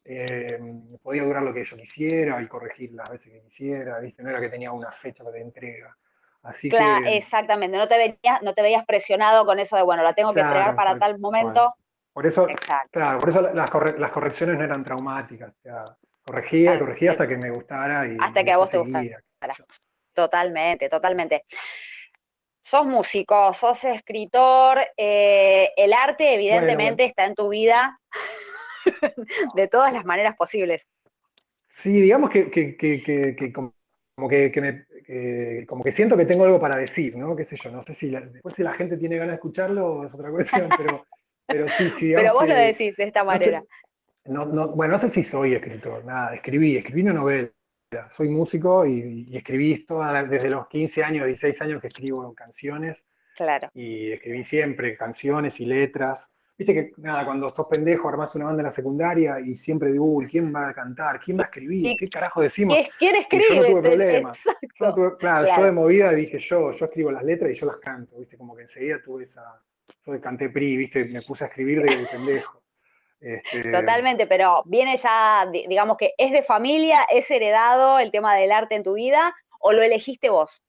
[0.04, 0.60] eh,
[1.02, 4.22] podía durar lo que yo quisiera y corregir las veces que quisiera, ¿viste?
[4.22, 5.96] No era que tenía una fecha de entrega.
[6.42, 10.12] Así claro, exactamente, no te, veías, no te veías presionado con eso de, bueno, la
[10.12, 11.74] tengo que entregar para tal momento.
[12.12, 12.46] Por eso,
[12.90, 15.50] claro, por eso las, las, correcciones no eran traumáticas.
[15.50, 15.84] O sea,
[16.24, 19.22] corregía, corregía hasta que me gustara y hasta que a vos te gustara.
[20.14, 21.44] Totalmente, totalmente.
[22.60, 27.98] Sos músico, sos escritor, eh, el arte evidentemente está en tu vida
[29.54, 30.82] de todas las maneras posibles.
[31.82, 33.74] Sí, digamos que, que, que, como,
[34.28, 37.34] que, me, como que siento que tengo algo para decir, ¿no?
[37.34, 40.14] Qué sé yo, no sé si después si la gente tiene ganas de escucharlo es
[40.14, 41.04] otra cuestión, pero,
[41.46, 42.12] pero sí, sí.
[42.14, 43.64] pero vos lo decís de esta manera.
[44.24, 47.50] No, no, bueno, no sé si soy escritor, nada, escribí, escribí una novela
[48.10, 49.86] soy músico y, escribí
[50.28, 52.96] desde los 15 años, 16 años que escribo canciones.
[53.36, 53.68] Claro.
[53.74, 56.28] Y escribí siempre canciones y letras.
[56.58, 60.18] Viste que, nada, cuando estás pendejo, armás una banda en la secundaria y siempre digo,
[60.30, 61.18] ¿quién va a cantar?
[61.18, 61.96] ¿Quién va a escribir?
[61.98, 62.76] ¿Qué carajo decimos?
[62.98, 63.44] ¿Quién escribe?
[63.48, 64.38] yo no tuve problemas.
[65.18, 68.36] claro, yo de movida dije yo, yo escribo las letras y yo las canto, ¿viste?
[68.36, 69.42] Como que enseguida tuve esa.
[70.06, 71.04] Yo canté PRI, ¿viste?
[71.06, 72.61] Me puse a escribir de pendejo.
[73.22, 78.50] Este, Totalmente, pero viene ya, digamos que es de familia, es heredado el tema del
[78.50, 80.60] arte en tu vida o lo elegiste vos?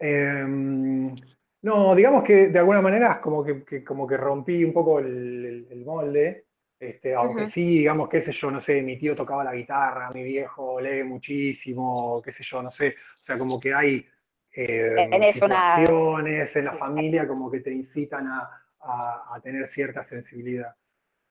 [0.00, 1.14] Em,
[1.62, 6.46] no, digamos que de alguna manera como que, como que rompí un poco el, molde,
[6.80, 10.24] este, aunque sí, digamos, qué sé yo, no sé, mi tío tocaba la guitarra, mi
[10.24, 14.04] viejo lee muchísimo, qué sé yo, no sé, o sea, como que hay
[14.52, 20.74] eh, situaciones en la familia como que te incitan a tener cierta sensibilidad.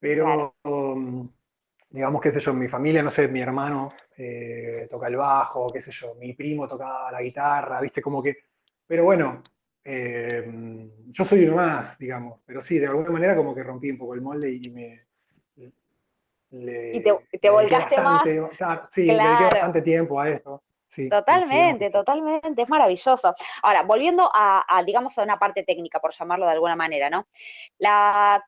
[0.03, 1.29] Pero, um,
[1.89, 3.87] digamos, qué sé yo, mi familia, no sé, mi hermano
[4.17, 8.35] eh, toca el bajo, qué sé yo, mi primo tocaba la guitarra, viste, como que,
[8.85, 9.41] pero bueno,
[9.81, 13.97] eh, yo soy uno más, digamos, pero sí, de alguna manera como que rompí un
[13.97, 15.05] poco el molde y me...
[16.51, 17.01] y
[17.39, 18.23] te, volcaste más.
[18.93, 20.63] sí, le dediqué bastante tiempo a esto
[21.09, 23.35] totalmente, totalmente, es maravilloso.
[23.61, 27.27] Ahora, volviendo a, digamos, a una parte técnica, por llamarlo de alguna manera, ¿no?
[27.79, 28.43] La,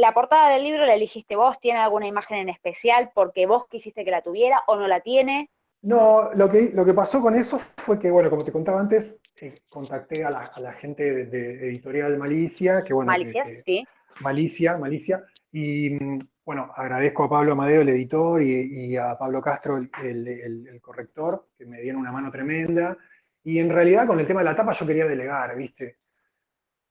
[0.00, 4.04] la portada del libro la elegiste vos, ¿tiene alguna imagen en especial porque vos quisiste
[4.04, 5.50] que la tuviera o no la tiene?
[5.82, 9.16] No, lo que, lo que pasó con eso fue que, bueno, como te contaba antes,
[9.40, 13.10] eh, contacté a la, gente de, Editorial Malicia, que bueno...
[13.10, 13.84] Malicia, sí.
[14.20, 19.76] Malicia, Malicia, y mm, bueno, agradezco a Pablo Amadeo, el editor, y, a Pablo Castro,
[19.76, 22.96] el, corrector, que me dieron una mano tremenda.
[23.44, 25.98] Y en realidad con el tema de la tapa yo quería delegar, ¿viste?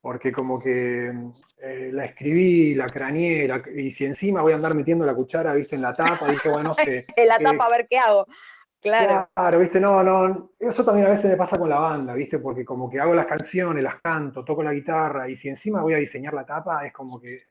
[0.02, 1.12] Porque como que
[1.58, 5.76] eh, la escribí, la craneé, y si encima voy a andar metiendo la cuchara, ¿viste?
[5.76, 7.06] En la tapa, dije, bueno, no sé.
[7.16, 8.26] en la tapa a ver qué hago.
[8.82, 9.30] Claro.
[9.36, 12.66] Claro, viste, no, no, eso también a veces me pasa con la banda, viste, porque
[12.66, 15.98] como que hago las canciones, las canto, toco la guitarra, y si encima voy a
[15.98, 17.44] diseñar la tapa, es como que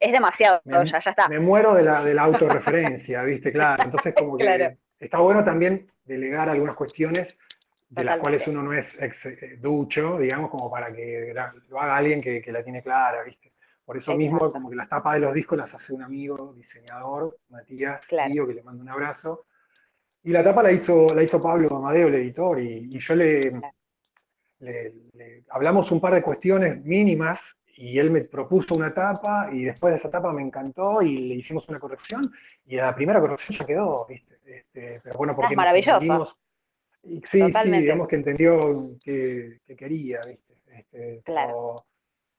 [0.00, 1.28] es demasiado, ya, ya está.
[1.28, 3.52] Me muero de la, de la autorreferencia, ¿viste?
[3.52, 7.36] Claro, entonces como que está bueno también delegar algunas cuestiones
[7.90, 11.34] de las cuales uno no es ex, eh, ducho, digamos, como para que
[11.68, 13.52] lo haga alguien que, la tiene clara, ¿viste?
[13.84, 17.36] Por eso mismo, como que las tapas de los discos las hace un amigo, diseñador,
[17.48, 19.46] Matías, tío, que le mando un abrazo.
[20.22, 23.60] Y la tapa la hizo, la hizo Pablo Amadeo, el editor, y, yo le,
[24.60, 27.40] le, hablamos un par de cuestiones mínimas
[27.74, 31.34] y él me propuso una etapa y después de esa etapa me encantó y le
[31.36, 32.30] hicimos una corrección
[32.66, 34.38] y la primera corrección ya quedó, ¿viste?
[34.44, 35.54] Este, pero bueno, porque...
[35.54, 36.36] Es maravilloso.
[37.02, 40.54] Y, sí, sí, digamos que entendió que, quería, ¿viste?
[40.66, 41.76] Este, claro.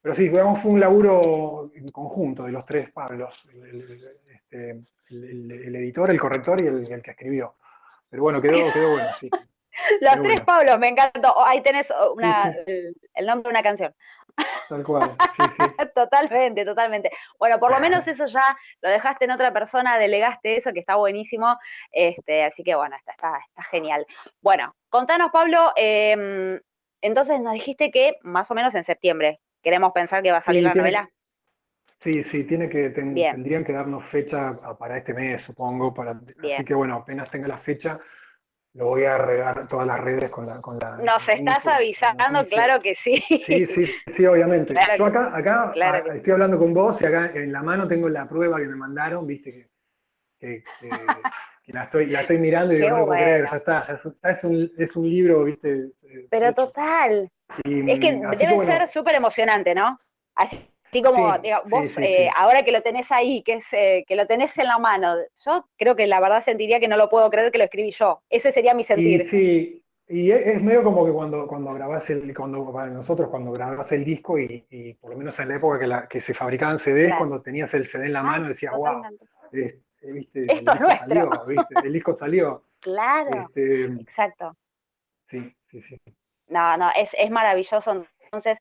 [0.01, 3.99] Pero, sí, digamos, fue un laburo en conjunto de los tres Pablos, el,
[4.33, 7.55] este, editor, el corrector y el, que escribió.
[8.09, 9.29] Pero bueno, quedó, quedó bueno, sí.
[10.01, 11.33] Los tres Pablos, me encantó.
[11.45, 13.93] ahí tenés una, el nombre de una canción.
[14.69, 15.15] Tal cual,
[15.95, 17.11] totalmente, totalmente.
[17.37, 20.95] Bueno, por lo menos eso ya lo dejaste en otra persona, delegaste eso, que está
[20.95, 21.57] buenísimo.
[21.91, 24.05] Este, así que bueno, está, está, está genial.
[24.41, 26.59] Bueno, contanos, Pablo, em,
[27.01, 29.39] entonces nos dijiste que más o menos en septiembre.
[29.61, 31.09] ¿Queremos pensar que va a salir la novela?
[31.99, 35.93] Sí, sí, tiene que, tendrían que darnos fecha para este mes, supongo.
[35.93, 36.19] Para,
[36.51, 37.99] así que bueno, apenas tenga la fecha,
[38.73, 40.61] lo voy a regar todas las redes con la...
[40.61, 43.21] Con la Nos estás avisando, claro que sí.
[43.45, 44.73] Sí, sí, sí, obviamente.
[44.97, 48.27] Yo acá, acá ah, estoy hablando con vos y acá en la mano tengo la
[48.27, 49.69] prueba que me mandaron, viste,
[50.39, 50.63] que,
[51.67, 54.71] la, estoy, la estoy mirando y digo, no puedo creer, ya está, ya es, un,
[54.77, 55.91] es un libro, viste.
[56.03, 57.29] Eh, Pero total.
[57.65, 59.99] es que debe ser súper emocionante, ¿no?
[60.35, 61.33] Así Así como,
[61.69, 64.77] vos, eh, ahora que lo tenés ahí, que, es, eh, que lo tenés en la
[64.77, 67.91] mano, yo creo que la verdad sentiría que no lo puedo creer que lo escribí
[67.91, 68.21] yo.
[68.29, 69.29] Ese sería mi sentir.
[69.29, 73.89] sí, y es, medio como que cuando, cuando grabás el, cuando, para nosotros, cuando grabás
[73.93, 77.13] el disco y, por lo menos en la época que, la, que se fabricaban CDs,
[77.17, 79.01] cuando tenías el CD en la ah, mano, decías, wow,
[79.53, 81.45] eh, esto es nuestro.
[81.85, 82.65] El disco salió.
[82.81, 84.57] Claro, este, exacto.
[85.29, 86.01] Sí, sí, sí.
[86.49, 88.59] No, no, es, es maravilloso entonces,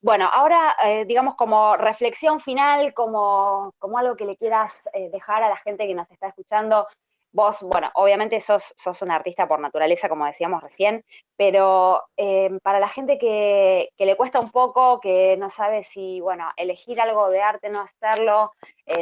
[0.00, 5.42] bueno, ahora, eh, digamos, como reflexión final, como, como algo que le quieras eh, dejar
[5.42, 6.88] a la gente que nos está escuchando,
[7.30, 11.04] vos, bueno, obviamente sos, sos un artista por naturaleza, como decíamos recién,
[11.36, 16.22] pero eh, para la gente que, que, le cuesta un poco, que no sabe si,
[16.22, 18.52] bueno, elegir algo de arte, no hacerlo,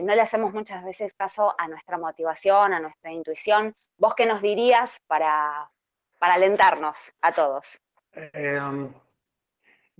[0.02, 4.42] no le hacemos muchas veces caso a nuestra motivación, a nuestra intuición, ¿vos qué nos
[4.42, 5.70] dirías para,
[6.18, 7.80] para alentarnos a todos?
[8.16, 8.92] Um,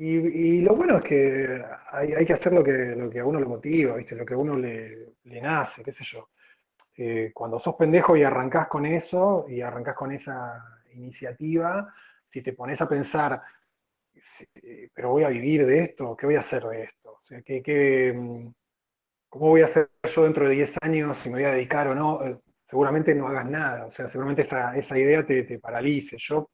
[0.01, 3.47] y, lo bueno es que hay, que hacer lo que, lo que a uno le
[3.47, 4.15] motiva, ¿viste?
[4.15, 6.29] lo que a uno le, nace, qué sé yo.
[6.97, 11.93] Eh, cuando sos pendejo y arrancás con eso, y arrancás con esa iniciativa,
[12.29, 13.43] si te pones a pensar,
[14.95, 17.11] pero voy a vivir de esto, ¿qué voy a hacer de esto?
[17.15, 18.49] O sea, ¿qué, mm,
[19.29, 21.95] cómo voy a hacer yo dentro de 10 años si me voy a dedicar o
[21.97, 22.25] no?
[22.25, 22.39] Eh,
[22.71, 26.17] seguramente no hagas nada, o sea, seguramente esa, esa idea te, te paralice.
[26.21, 26.51] Yo,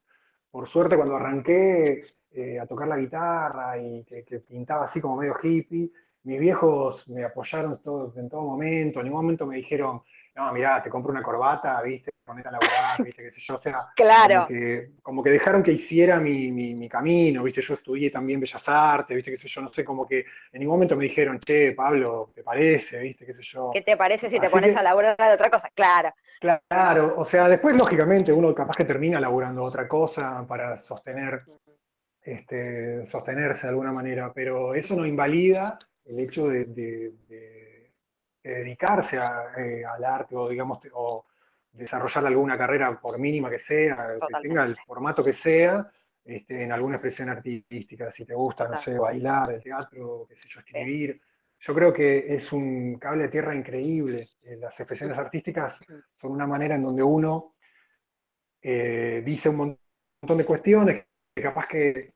[0.49, 2.01] por suerte, cuando arranqué,
[2.35, 5.89] eh, a tocar la guitarra y que, pintaba así como medio hippie.
[6.23, 10.01] Mis viejos me apoyaron todo, en todo momento, en ningún momento me dijeron,
[10.35, 13.61] no, mirá, te compro una corbata, viste, ponete a laburar, viste, qué sé yo, o
[13.61, 14.47] sea, claro.
[15.01, 19.31] como, que, dejaron que hiciera mi, mi, camino, viste, yo estudié también Bellas Artes, viste,
[19.31, 22.43] qué sé yo, no sé, como que en ningún momento me dijeron, che, Pablo, ¿te
[22.43, 23.69] parece, viste, qué sé yo?
[23.71, 25.69] ¿Qué te parece si te pones a laburar de otra cosa?
[25.73, 26.11] Claro.
[26.67, 31.41] Claro, o sea, después lógicamente uno capaz que termina laburando otra cosa para sostener
[32.25, 37.13] este, sostenerse de alguna manera, pero eso no invalida el hecho de,
[38.43, 41.25] dedicarse eh, al arte o, digamos, o
[41.71, 45.87] desarrollar alguna carrera, por mínima que sea, que tenga el formato que sea,
[46.23, 50.47] este, en alguna expresión artística, si te gusta, no sé, bailar, el teatro, qué sé
[50.47, 51.21] yo, escribir.
[51.59, 54.29] Yo creo que es un cable de tierra increíble.
[54.43, 55.79] Eh, las expresiones artísticas
[56.19, 57.55] son una manera en donde uno
[58.61, 59.77] eh, dice un
[60.21, 62.14] montón de cuestiones que capaz que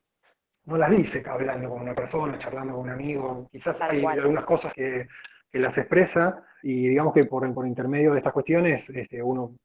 [0.69, 4.73] no las dice hablando con una persona, charlando con un amigo, quizás hay algunas cosas
[4.73, 5.07] que,
[5.51, 9.55] las expresa y digamos que por, por intermedio de estas cuestiones este, uno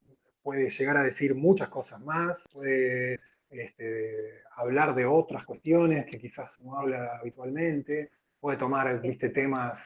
[0.43, 6.51] puede llegar a decir muchas cosas más, puede este, hablar de otras cuestiones que quizás
[6.61, 9.79] no habla habitualmente, puede tomar ¿viste, temas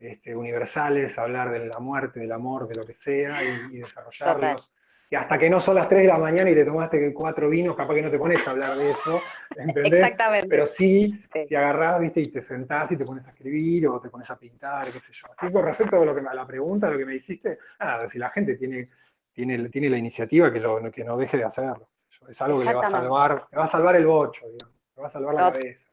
[0.00, 4.73] este, universales, hablar de la muerte, del amor, de lo que sea y, desarrollarlos
[5.14, 7.94] hasta que no son las 3 de la mañana y te tomaste cuatro vinos, capaz
[7.94, 9.20] que no te pones a hablar de eso,
[9.56, 9.94] ¿entendés?
[9.94, 10.48] Exactamente.
[10.48, 14.08] Pero sí, te agarrás, viste, y te sentás y te pones a escribir o te
[14.08, 15.28] pones a pintar, qué sé yo.
[15.36, 18.18] Así con respecto a, lo que, a la pregunta, lo que me hiciste, nada, si
[18.18, 18.88] la gente tiene,
[19.32, 21.88] tiene, tiene la iniciativa, que, lo, que no deje de hacerlo.
[22.28, 25.02] Es algo que le va a salvar, le va a salvar el bocho, digamos, le
[25.02, 25.84] va a salvar la cabeza.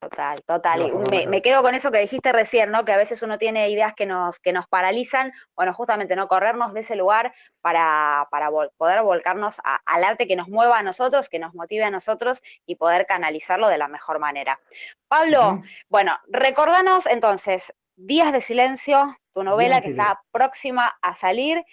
[0.00, 0.92] Total, total.
[1.10, 2.84] me, me, quedo con eso que dijiste recién, ¿no?
[2.84, 6.28] Que a veces uno tiene ideas que nos, que nos paralizan, bueno, justamente, ¿no?
[6.28, 11.28] Corrernos de ese lugar para, para poder volcarnos al arte que nos mueva a nosotros,
[11.28, 14.60] que nos motive a nosotros y poder canalizarlo de la mejor manera.
[15.08, 21.64] Pablo, bueno, recordanos entonces, Días de Silencio, tu novela que está próxima a salir.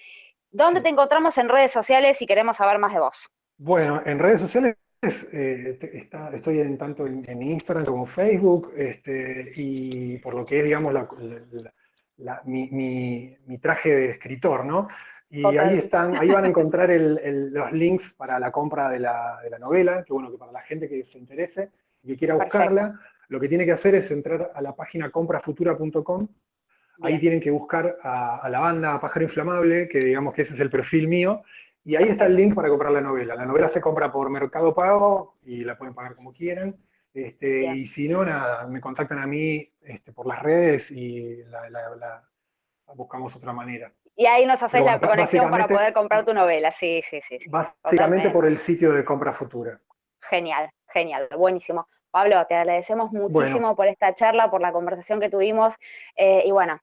[0.50, 3.30] ¿Dónde te encontramos en redes sociales si queremos saber más de vos?
[3.58, 4.78] Bueno, en redes sociales
[5.32, 5.80] eh,
[6.34, 10.94] estoy en, tanto en, Instagram como Facebook, este, y por lo que es, digamos,
[12.46, 14.88] mi, traje de escritor, ¿no?
[15.30, 20.04] Y ahí están, ahí van a encontrar los links para la compra de la, novela,
[20.04, 21.72] que bueno, que para la gente que se interese
[22.04, 26.28] y que quiera buscarla, lo que tiene que hacer es entrar a la página comprafutura.com,
[27.02, 30.60] ahí tienen que buscar a, a, la banda Pájaro Inflamable, que digamos que ese es
[30.60, 31.44] el perfil mío,
[31.86, 33.36] y ahí está el link para comprar la novela.
[33.36, 36.76] La novela se compra por Mercado Pago y la pueden pagar como quieran.
[37.14, 42.24] Este, y si no, nada, me contactan a mí este, por las redes y la,
[42.96, 43.94] buscamos otra manera.
[44.16, 47.38] Y ahí nos haces la conexión para poder comprar tu novela, sí, sí, sí.
[47.50, 49.80] básicamente por el sitio de compra futura.
[50.22, 51.88] Genial, genial, buenísimo.
[52.10, 55.76] Pablo, te agradecemos muchísimo por esta charla, por la conversación que tuvimos
[56.16, 56.80] eh, y bueno,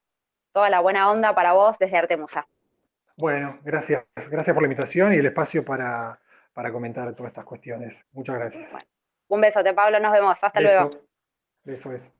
[0.53, 2.47] toda la buena onda para vos desde Artemusa.
[3.17, 4.05] Bueno, gracias.
[4.29, 6.19] Gracias por la invitación y el espacio para,
[6.71, 8.05] comentar todas estas cuestiones.
[8.11, 8.69] Muchas gracias.
[9.27, 9.99] un besote, Pablo.
[9.99, 10.35] Nos vemos.
[10.41, 10.89] Hasta luego.
[11.63, 12.11] Beso es.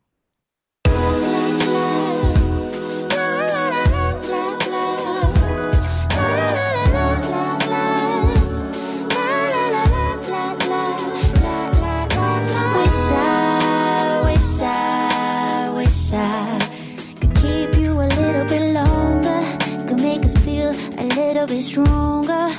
[21.45, 22.49] Little bit stronger.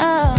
[0.00, 0.34] Oh,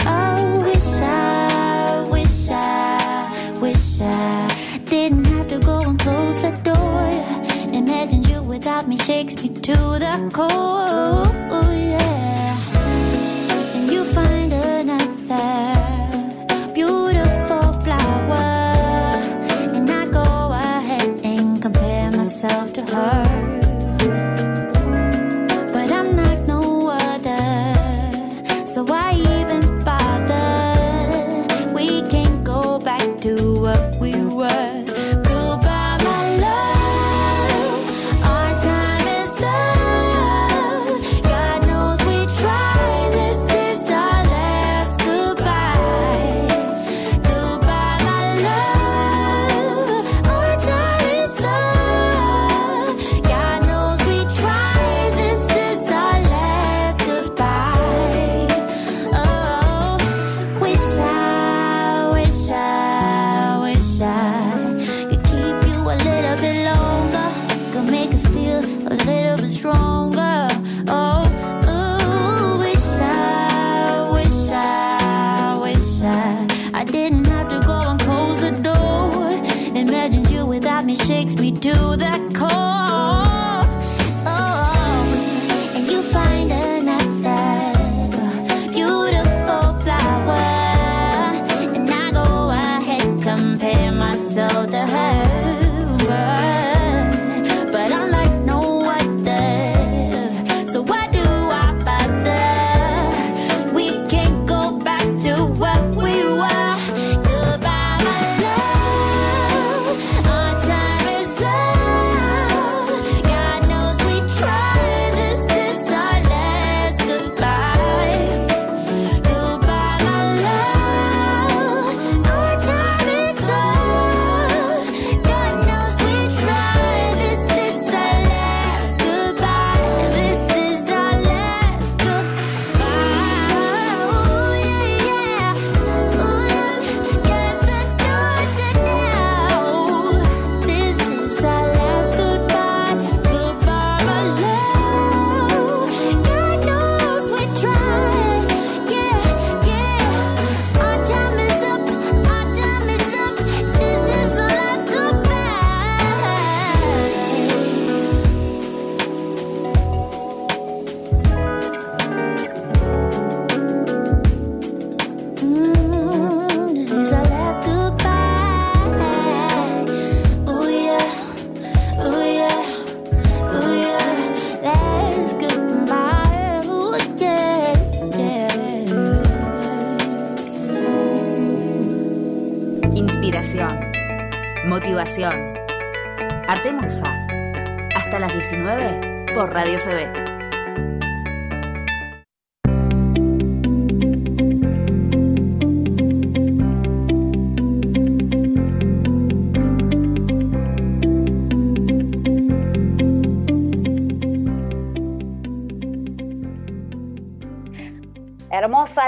[0.00, 7.08] I wish I, wish I, wish I didn't have to go and close the door.
[7.72, 11.26] Imagine you without me shakes me to the core.
[11.74, 12.56] Yeah,
[13.76, 15.54] and you find another
[16.74, 18.42] beautiful flower,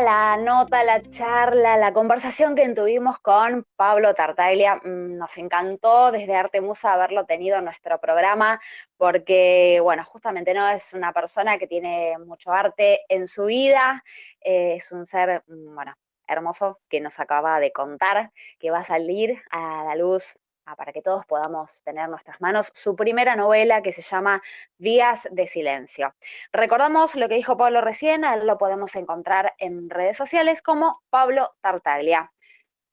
[0.01, 4.77] La nota, la charla, la conversación que tuvimos con Pablo Tartaglia.
[4.83, 8.61] Mm, nos encantó desde Arte Musa haberlo tenido en nuestro programa
[8.97, 14.03] porque, bueno, justamente no es una persona que tiene mucho arte en su vida,
[14.41, 15.95] eh, es un ser, mm, bueno,
[16.27, 20.25] hermoso que nos acaba de contar que va a salir a la luz
[20.77, 24.43] para que todos podamos tener en nuestras manos su primera novela que se llama
[24.79, 26.15] Días de Silencio.
[26.53, 32.33] Recordamos lo que dijo Pablo recién, lo podemos encontrar en redes sociales como Pablo Tartaglia.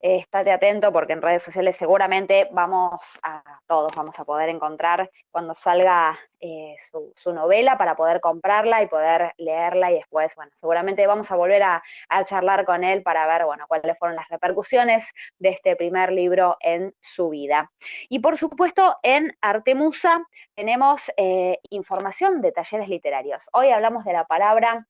[0.01, 5.09] Eh, estate atento porque en redes sociales seguramente vamos a todos vamos a poder encontrar
[5.31, 11.05] cuando salga eh, su, novela para poder comprarla y poder leerla y después, bueno, seguramente
[11.05, 11.83] vamos a volver a,
[12.25, 15.05] charlar con él para ver, bueno, cuáles fueron las repercusiones
[15.37, 17.71] de este primer libro en su vida.
[18.09, 20.25] Y por supuesto, en Artemusa
[20.55, 23.47] tenemos eh, información de talleres literarios.
[23.53, 24.87] Hoy hablamos de la palabra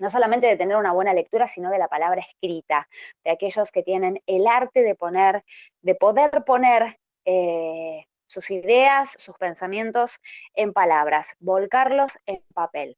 [0.00, 2.88] no solamente de tener una buena lectura, sino de la palabra escrita,
[3.22, 5.44] de aquellos que tienen el arte de poner,
[5.82, 10.18] de poder poner eh, sus ideas, sus pensamientos
[10.54, 12.96] en palabras, volcarlos en papel.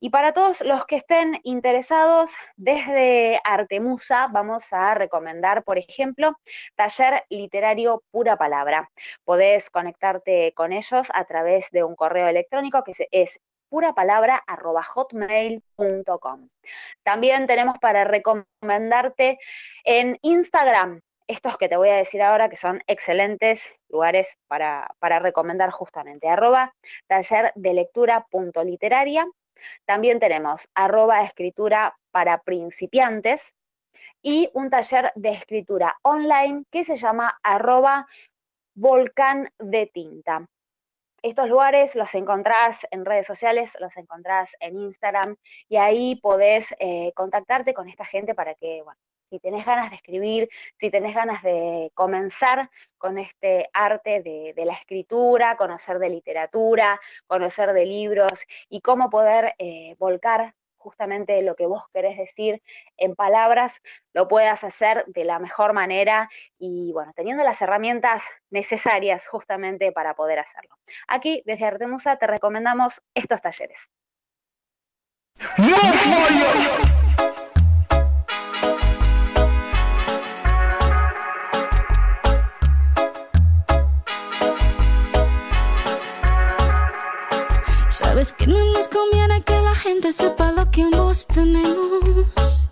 [0.00, 6.36] Y para todos los que estén interesados, desde Artemusa vamos a recomendar, por ejemplo,
[6.74, 8.90] Taller Literario Pura Palabra.
[9.24, 13.30] Podés conectarte con ellos a través de un correo electrónico que es
[13.74, 16.48] purapalabra.hotmail.com.
[17.02, 19.40] También tenemos para recomendarte
[19.82, 24.86] en Instagram estos que te voy a decir ahora que son excelentes lugares para,
[25.18, 26.28] recomendar justamente.
[26.28, 26.72] Arroba
[27.08, 29.26] taller de lectura punto literaria.
[29.86, 33.56] También tenemos arroba escritura para principiantes
[34.22, 38.06] y un taller de escritura online que se llama arroba
[38.76, 40.46] volcán de tinta.
[41.24, 45.36] Estos lugares los encontrás en redes sociales, los encontrás en Instagram
[45.70, 49.00] y ahí podés eh, contactarte con esta gente para que, bueno,
[49.30, 52.68] si tenés ganas de escribir, si tenés ganas de comenzar
[52.98, 59.54] con este arte de, la escritura, conocer de literatura, conocer de libros y cómo poder
[59.56, 60.54] eh, volcar
[60.84, 62.62] justamente lo que vos querés decir
[62.98, 63.72] en palabras,
[64.12, 66.28] lo puedas hacer de la mejor manera
[66.58, 70.76] y bueno, teniendo las herramientas necesarias justamente para poder hacerlo.
[71.08, 73.78] Aquí, desde Artemusa, te recomendamos estos talleres.
[87.88, 90.63] Sabes que no nos conviene que la gente sepa lo
[91.34, 92.68] tenemos.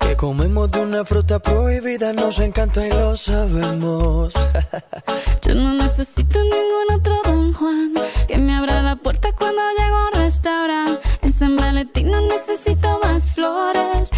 [0.00, 4.34] Que comemos de una fruta prohibida, nos encanta y lo sabemos.
[5.42, 7.94] Yo no necesito ningún otro Don Juan
[8.26, 11.08] que me abra la puerta cuando llego a un restaurante.
[11.22, 14.10] En San Valentín no necesito más flores.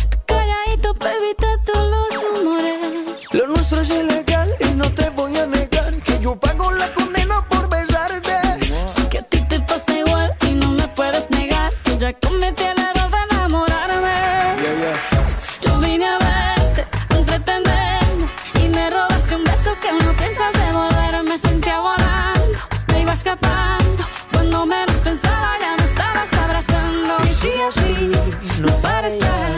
[24.56, 27.18] Cuando menos pensaba ya me estabas abrazando.
[27.28, 28.10] Y si así
[28.58, 29.48] no pares ya,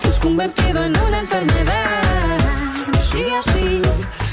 [0.00, 2.38] te has convertido en una enfermedad.
[2.94, 3.82] Y si así,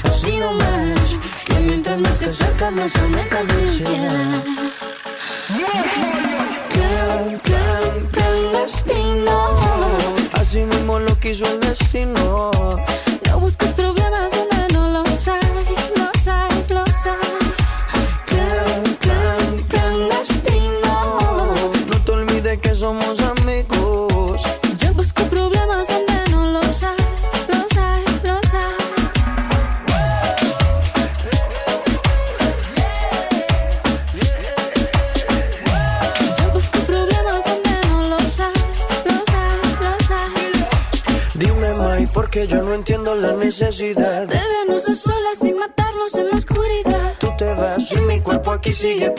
[0.04, 4.42] así no más, que mientras más te acercas más aumentas mi ansiedad
[8.62, 9.36] destino.
[10.32, 12.50] Así mismo lo quiso el destino.
[48.82, 49.15] Mi cuerpo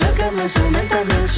[0.00, 1.36] mientras más acercas más.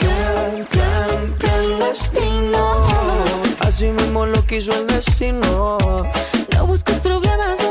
[0.00, 2.86] Can, can, can destino.
[3.60, 5.78] Así mismo lo quiso el destino.
[6.54, 7.65] No busques problemas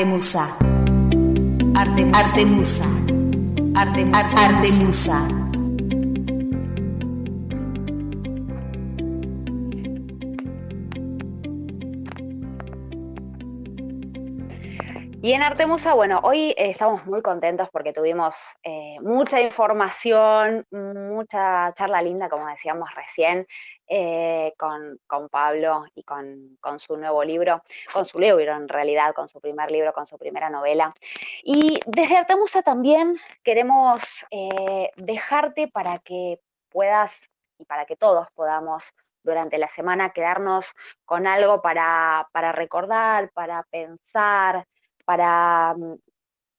[0.00, 0.56] Artemusa.
[1.76, 2.86] Arte, Artemusa.
[3.74, 5.40] Arte, Artemusa.
[15.22, 20.64] Y en Artemusa, bueno, hoy eh, estamos muy contentos porque tuvimos eh, mucha información,
[21.20, 23.46] mucha charla linda, como decíamos recién,
[23.86, 27.62] eh, con, con Pablo y con, con su nuevo libro,
[27.92, 30.94] con su libro en realidad, con su primer libro, con su primera novela.
[31.42, 34.00] Y desde Artemusa también queremos
[34.30, 36.40] eh, dejarte para que
[36.70, 37.12] puedas
[37.58, 38.82] y para que todos podamos
[39.22, 40.64] durante la semana quedarnos
[41.04, 44.64] con algo para, para recordar, para pensar,
[45.04, 45.96] para mm,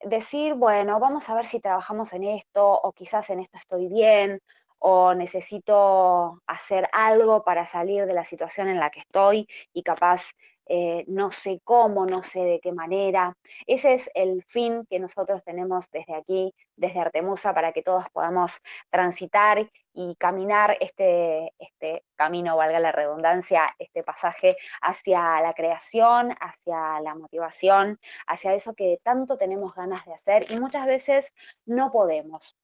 [0.04, 4.42] decir, bueno, vamos a ver si trabajamos en esto o quizás en esto estoy bien
[4.80, 10.24] o necesito hacer algo para salir de la situación en la que estoy y capaz
[10.68, 13.36] eh, no sé cómo, no sé de qué manera.
[13.68, 18.52] Ese es el fin que nosotros tenemos desde aquí, desde Artemusa, para que todos podamos
[18.90, 27.02] transitar y caminar este, este camino, valga la redundancia, este pasaje hacia la creación, hacia
[27.02, 31.34] la motivación, hacia eso que tanto tenemos ganas de hacer y muchas veces
[31.66, 32.56] no podemos.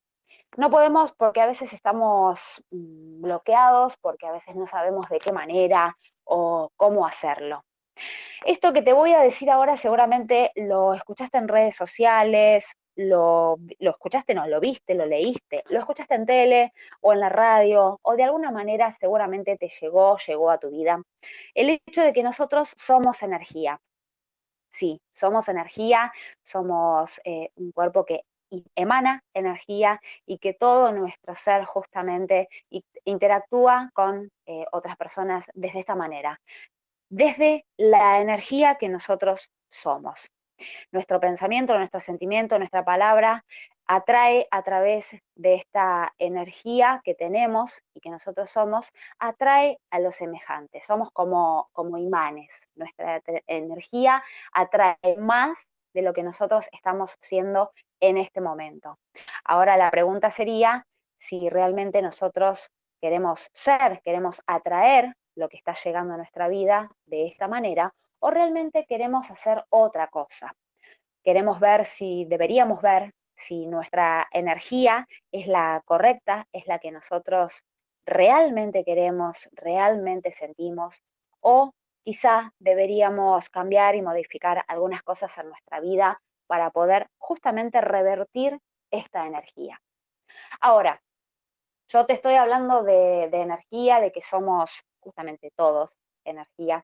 [0.58, 2.40] No podemos porque a veces estamos
[2.72, 7.64] mm, bloqueados, porque a veces no sabemos de qué manera o cómo hacerlo.
[8.46, 12.66] Esto que te voy a decir ahora seguramente lo escuchaste en redes sociales,
[12.96, 17.30] lo, lo, escuchaste, no, lo viste, lo leíste, lo escuchaste en tele o en la
[17.30, 21.02] radio, o de alguna manera seguramente te llegó, llegó a tu vida.
[21.54, 23.80] El hecho de que nosotros somos energía.
[24.72, 26.12] Sí, somos energía,
[26.44, 28.22] somos eh, un cuerpo que
[28.76, 32.48] emana energía y que todo nuestro ser justamente
[33.04, 36.40] interactúa con eh, otras personas desde esta manera
[37.10, 40.30] desde la energía que nosotros somos.
[40.92, 43.46] Nuestro pensamiento, nuestro sentimiento, nuestra palabra
[43.86, 50.16] atrae a través de esta energía que tenemos y que nosotros somos, atrae a los
[50.16, 50.86] semejantes.
[50.86, 52.52] Somos como, como imanes.
[52.76, 55.58] Nuestra energía atrae más
[55.94, 59.00] de lo que nosotros estamos siendo en este momento.
[59.46, 60.86] Ahora la pregunta sería
[61.18, 62.70] si realmente nosotros
[63.02, 68.32] queremos ser, queremos atraer lo que está llegando a nuestra vida de esta manera o
[68.32, 70.54] realmente queremos hacer otra cosa.
[71.24, 77.64] Queremos ver si deberíamos ver si nuestra energía es la correcta, es la que nosotros
[78.06, 81.04] realmente queremos, realmente sentimos
[81.42, 81.74] o
[82.04, 88.58] quizá deberíamos cambiar y modificar algunas cosas en nuestra vida para poder justamente revertir
[88.90, 89.80] esta energía.
[90.62, 91.02] Ahora,
[91.90, 94.72] yo te estoy hablando de, de energía, de que somos
[95.08, 95.90] justamente todos,
[96.26, 96.84] energía.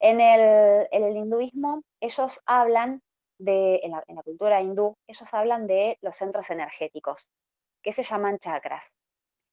[0.00, 3.02] En el, el hinduismo, ellos hablan
[3.38, 7.28] de, en la, cultura hindú, ellos hablan de los centros energéticos,
[7.82, 8.90] que se llaman chakras.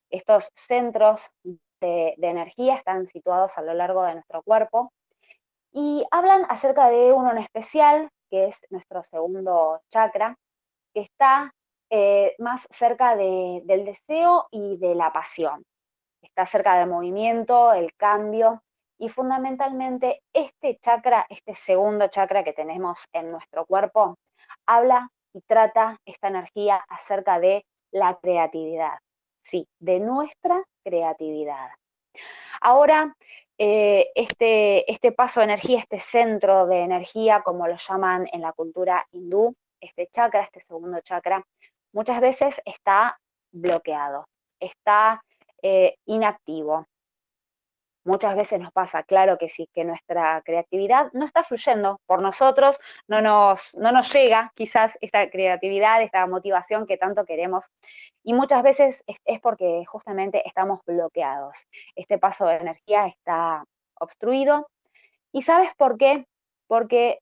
[0.09, 4.93] Estos centros de, de energía están situados a lo largo de nuestro cuerpo
[5.73, 10.37] y hablan acerca de uno en especial, que es nuestro segundo chakra,
[10.93, 11.53] que está
[11.89, 15.65] eh, más cerca de, del deseo y de la pasión
[16.25, 18.63] está cerca del movimiento, el cambio
[18.97, 24.17] y fundamentalmente este chakra, este segundo chakra que tenemos en nuestro cuerpo,
[24.65, 28.97] habla y trata esta energía acerca de la creatividad,
[29.41, 31.69] sí, de nuestra creatividad.
[32.61, 33.15] Ahora,
[33.57, 38.53] eh, este, este paso de energía, este centro de energía, como lo llaman en la
[38.53, 41.43] cultura hindú, este chakra, este segundo chakra,
[41.93, 43.19] muchas veces está
[43.51, 44.27] bloqueado,
[44.59, 45.21] está
[45.67, 46.85] eh, inactivo.
[48.03, 52.77] Muchas veces nos pasa, claro que sí, que nuestra creatividad no está fluyendo por nosotros,
[53.07, 57.65] no nos, no nos llega quizás esta creatividad, esta motivación que tanto queremos.
[58.21, 61.57] Y muchas veces es, porque justamente estamos bloqueados.
[61.95, 63.65] Este paso de energía está
[63.99, 64.67] obstruido.
[65.31, 66.27] ¿Y sabes por qué?
[66.67, 67.17] Porque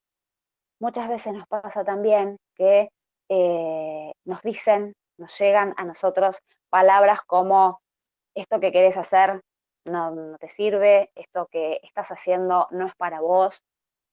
[0.81, 2.89] muchas veces nos pasa también que
[3.29, 6.39] eh, nos dicen, nos llegan a nosotros
[6.69, 7.79] palabras como
[8.35, 9.41] esto que querés hacer
[9.85, 13.63] no, te sirve, esto que estás haciendo no es para vos,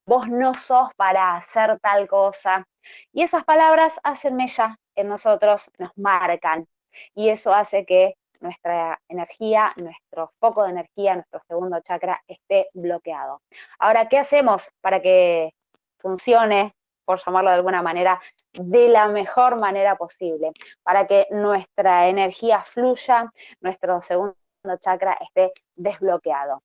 [0.06, 2.66] vos no sos para hacer tal cosa.
[3.12, 6.66] Y esas palabras hacen mella en nosotros, nos marcan.
[7.14, 13.42] Y eso hace que nuestra energía, nuestro foco de energía, nuestro segundo chakra esté bloqueado.
[13.78, 15.52] Ahora, ¿qué hacemos para que
[15.98, 16.74] funcione,
[17.10, 18.20] por llamarlo de alguna manera,
[18.52, 20.52] de la mejor manera posible,
[20.84, 24.36] para que nuestra energía fluya, nuestro segundo
[24.78, 26.62] chakra esté desbloqueado?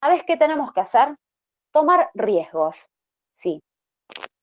[0.00, 1.14] ¿Sabes qué tenemos que hacer?
[1.70, 2.90] Tomar riesgos,
[3.36, 3.62] sí,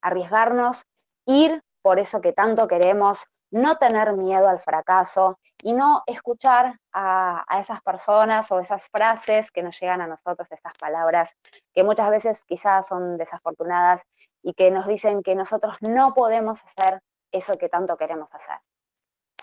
[0.01, 0.83] arriesgarnos,
[1.25, 7.43] ir por eso que tanto queremos, no tener miedo al fracaso y no escuchar a,
[7.59, 11.35] esas personas o esas frases que nos llegan a nosotros, esas palabras
[11.73, 14.01] que muchas veces quizás son desafortunadas
[14.43, 18.57] y que nos dicen que nosotros no podemos hacer eso que tanto queremos hacer.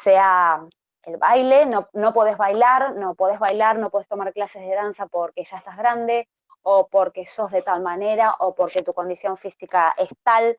[0.00, 0.66] Sea
[1.02, 5.06] el baile, no, no podés bailar, no podés bailar, no podés tomar clases de danza
[5.06, 6.28] porque ya estás grande,
[6.62, 10.58] o porque sos de tal manera, o porque tu condición física es tal,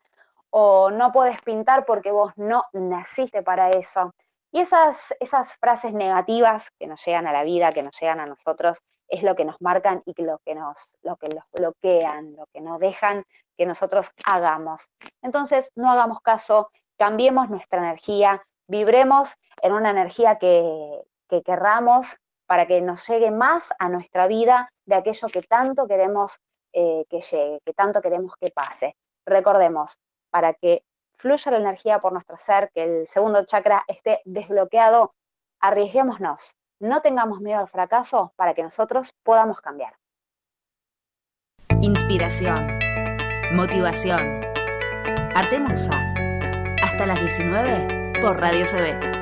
[0.49, 4.13] o no puedes pintar porque vos no naciste para eso.
[4.51, 8.25] Y esas, esas frases negativas que nos llegan a la vida, que nos llegan a
[8.25, 8.79] nosotros,
[9.09, 12.61] es lo que nos marcan y lo que nos, lo que nos bloquean, lo que
[12.61, 13.25] nos dejan
[13.57, 14.89] que nosotros hagamos.
[15.21, 22.07] Entonces, no hagamos caso, cambiemos nuestra energía, vibremos en una energía que, que querramos
[22.45, 26.39] para que nos llegue más a nuestra vida de aquello que tanto queremos
[26.73, 28.95] eh, que llegue, que tanto queremos que pase.
[29.25, 29.97] Recordemos,
[30.29, 30.83] para que
[31.17, 35.13] fluya la energía por nuestro ser, que el segundo chakra esté desbloqueado,
[35.59, 39.93] arriesguémonos, no tengamos miedo al fracaso para que nosotros podamos cambiar.
[41.81, 42.79] Inspiración,
[43.53, 44.41] motivación,
[45.35, 45.97] Artemusa.
[46.81, 49.18] Hasta las 19 por Radio CB.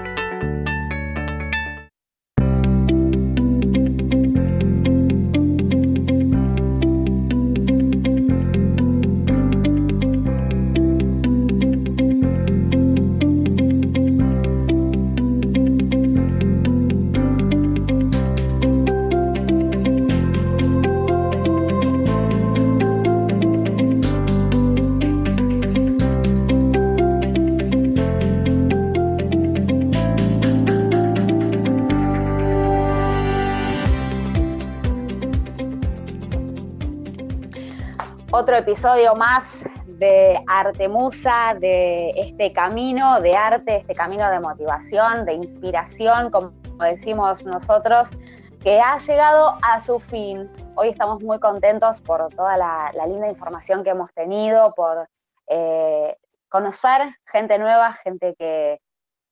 [38.68, 39.46] Episodio más
[39.86, 46.52] de Artemusa, de este camino de arte, este camino de motivación, de inspiración, como
[46.82, 48.10] decimos nosotros,
[48.62, 50.52] que ha llegado a su fin.
[50.76, 55.08] Hoy estamos muy contentos por toda la, linda información que hemos tenido, por
[55.48, 56.18] eh,
[56.50, 58.82] conocer gente nueva, gente que,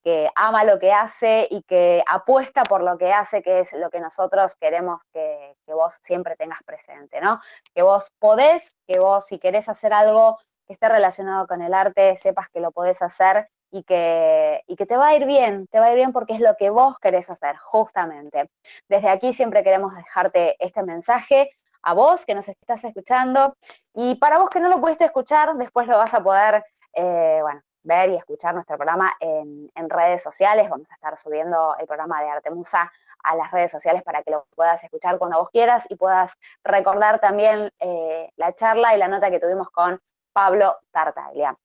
[0.06, 3.90] que ama lo que hace y que apuesta por lo que hace, que es lo
[3.90, 7.40] que nosotros queremos que, vos siempre tengas presente, ¿no?
[7.74, 12.18] Que vos podés, que vos si querés hacer algo que esté relacionado con el arte,
[12.22, 15.78] sepas que lo podés hacer y que, y que te va a ir bien, te
[15.78, 18.50] va a ir bien porque es lo que vos querés hacer, justamente.
[18.88, 21.50] Desde aquí siempre queremos dejarte este mensaje
[21.82, 23.56] a vos que nos estás escuchando
[23.94, 26.64] y para vos que no lo pudiste escuchar, después lo vas a poder,
[26.94, 30.68] eh, bueno, ver y escuchar nuestro programa en, redes sociales.
[30.68, 32.92] Vamos a estar subiendo el programa de Arte Musa
[33.26, 36.32] a las redes sociales para que lo puedas escuchar cuando vos quieras y puedas
[36.64, 40.00] recordar también eh, la charla y la nota que tuvimos con
[40.32, 41.56] Pablo Tartaglia.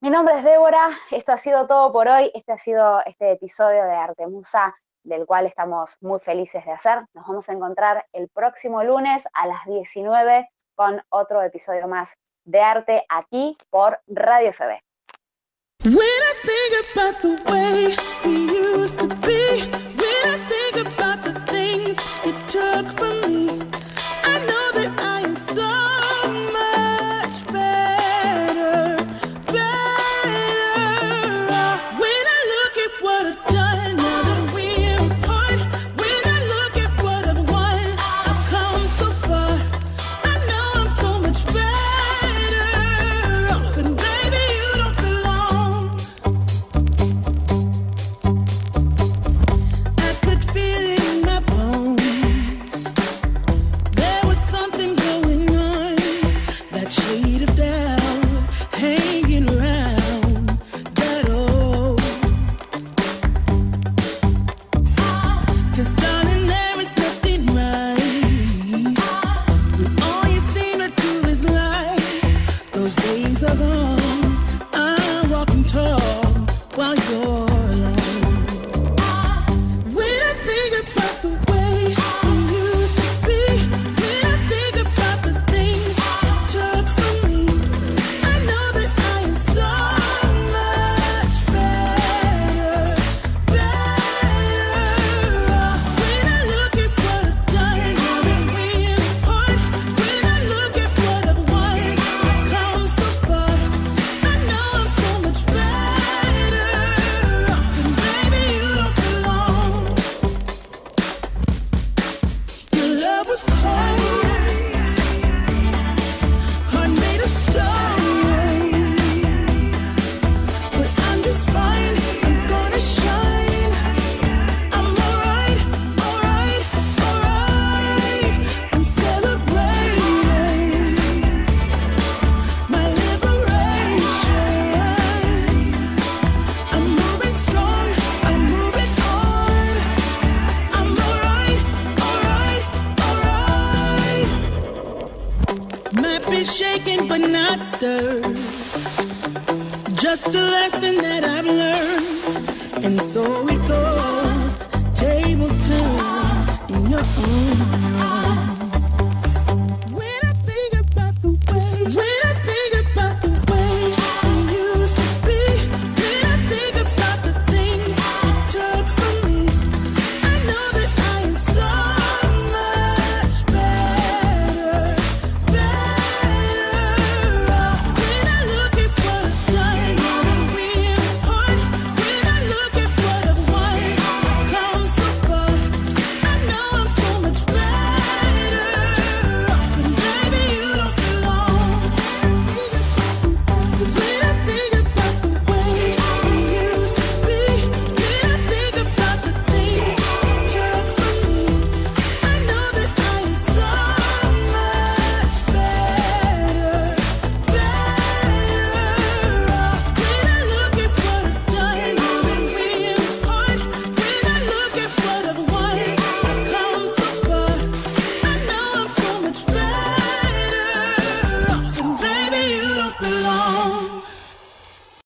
[0.00, 3.84] Mi nombre es Débora, esto ha sido todo por hoy, este ha sido este episodio
[3.84, 4.74] de Arte Musa
[5.04, 7.04] del cual estamos muy felices de hacer.
[7.14, 12.08] Nos vamos a encontrar el próximo lunes a las 19 con otro episodio más
[12.44, 14.80] de arte aquí por Radio CB.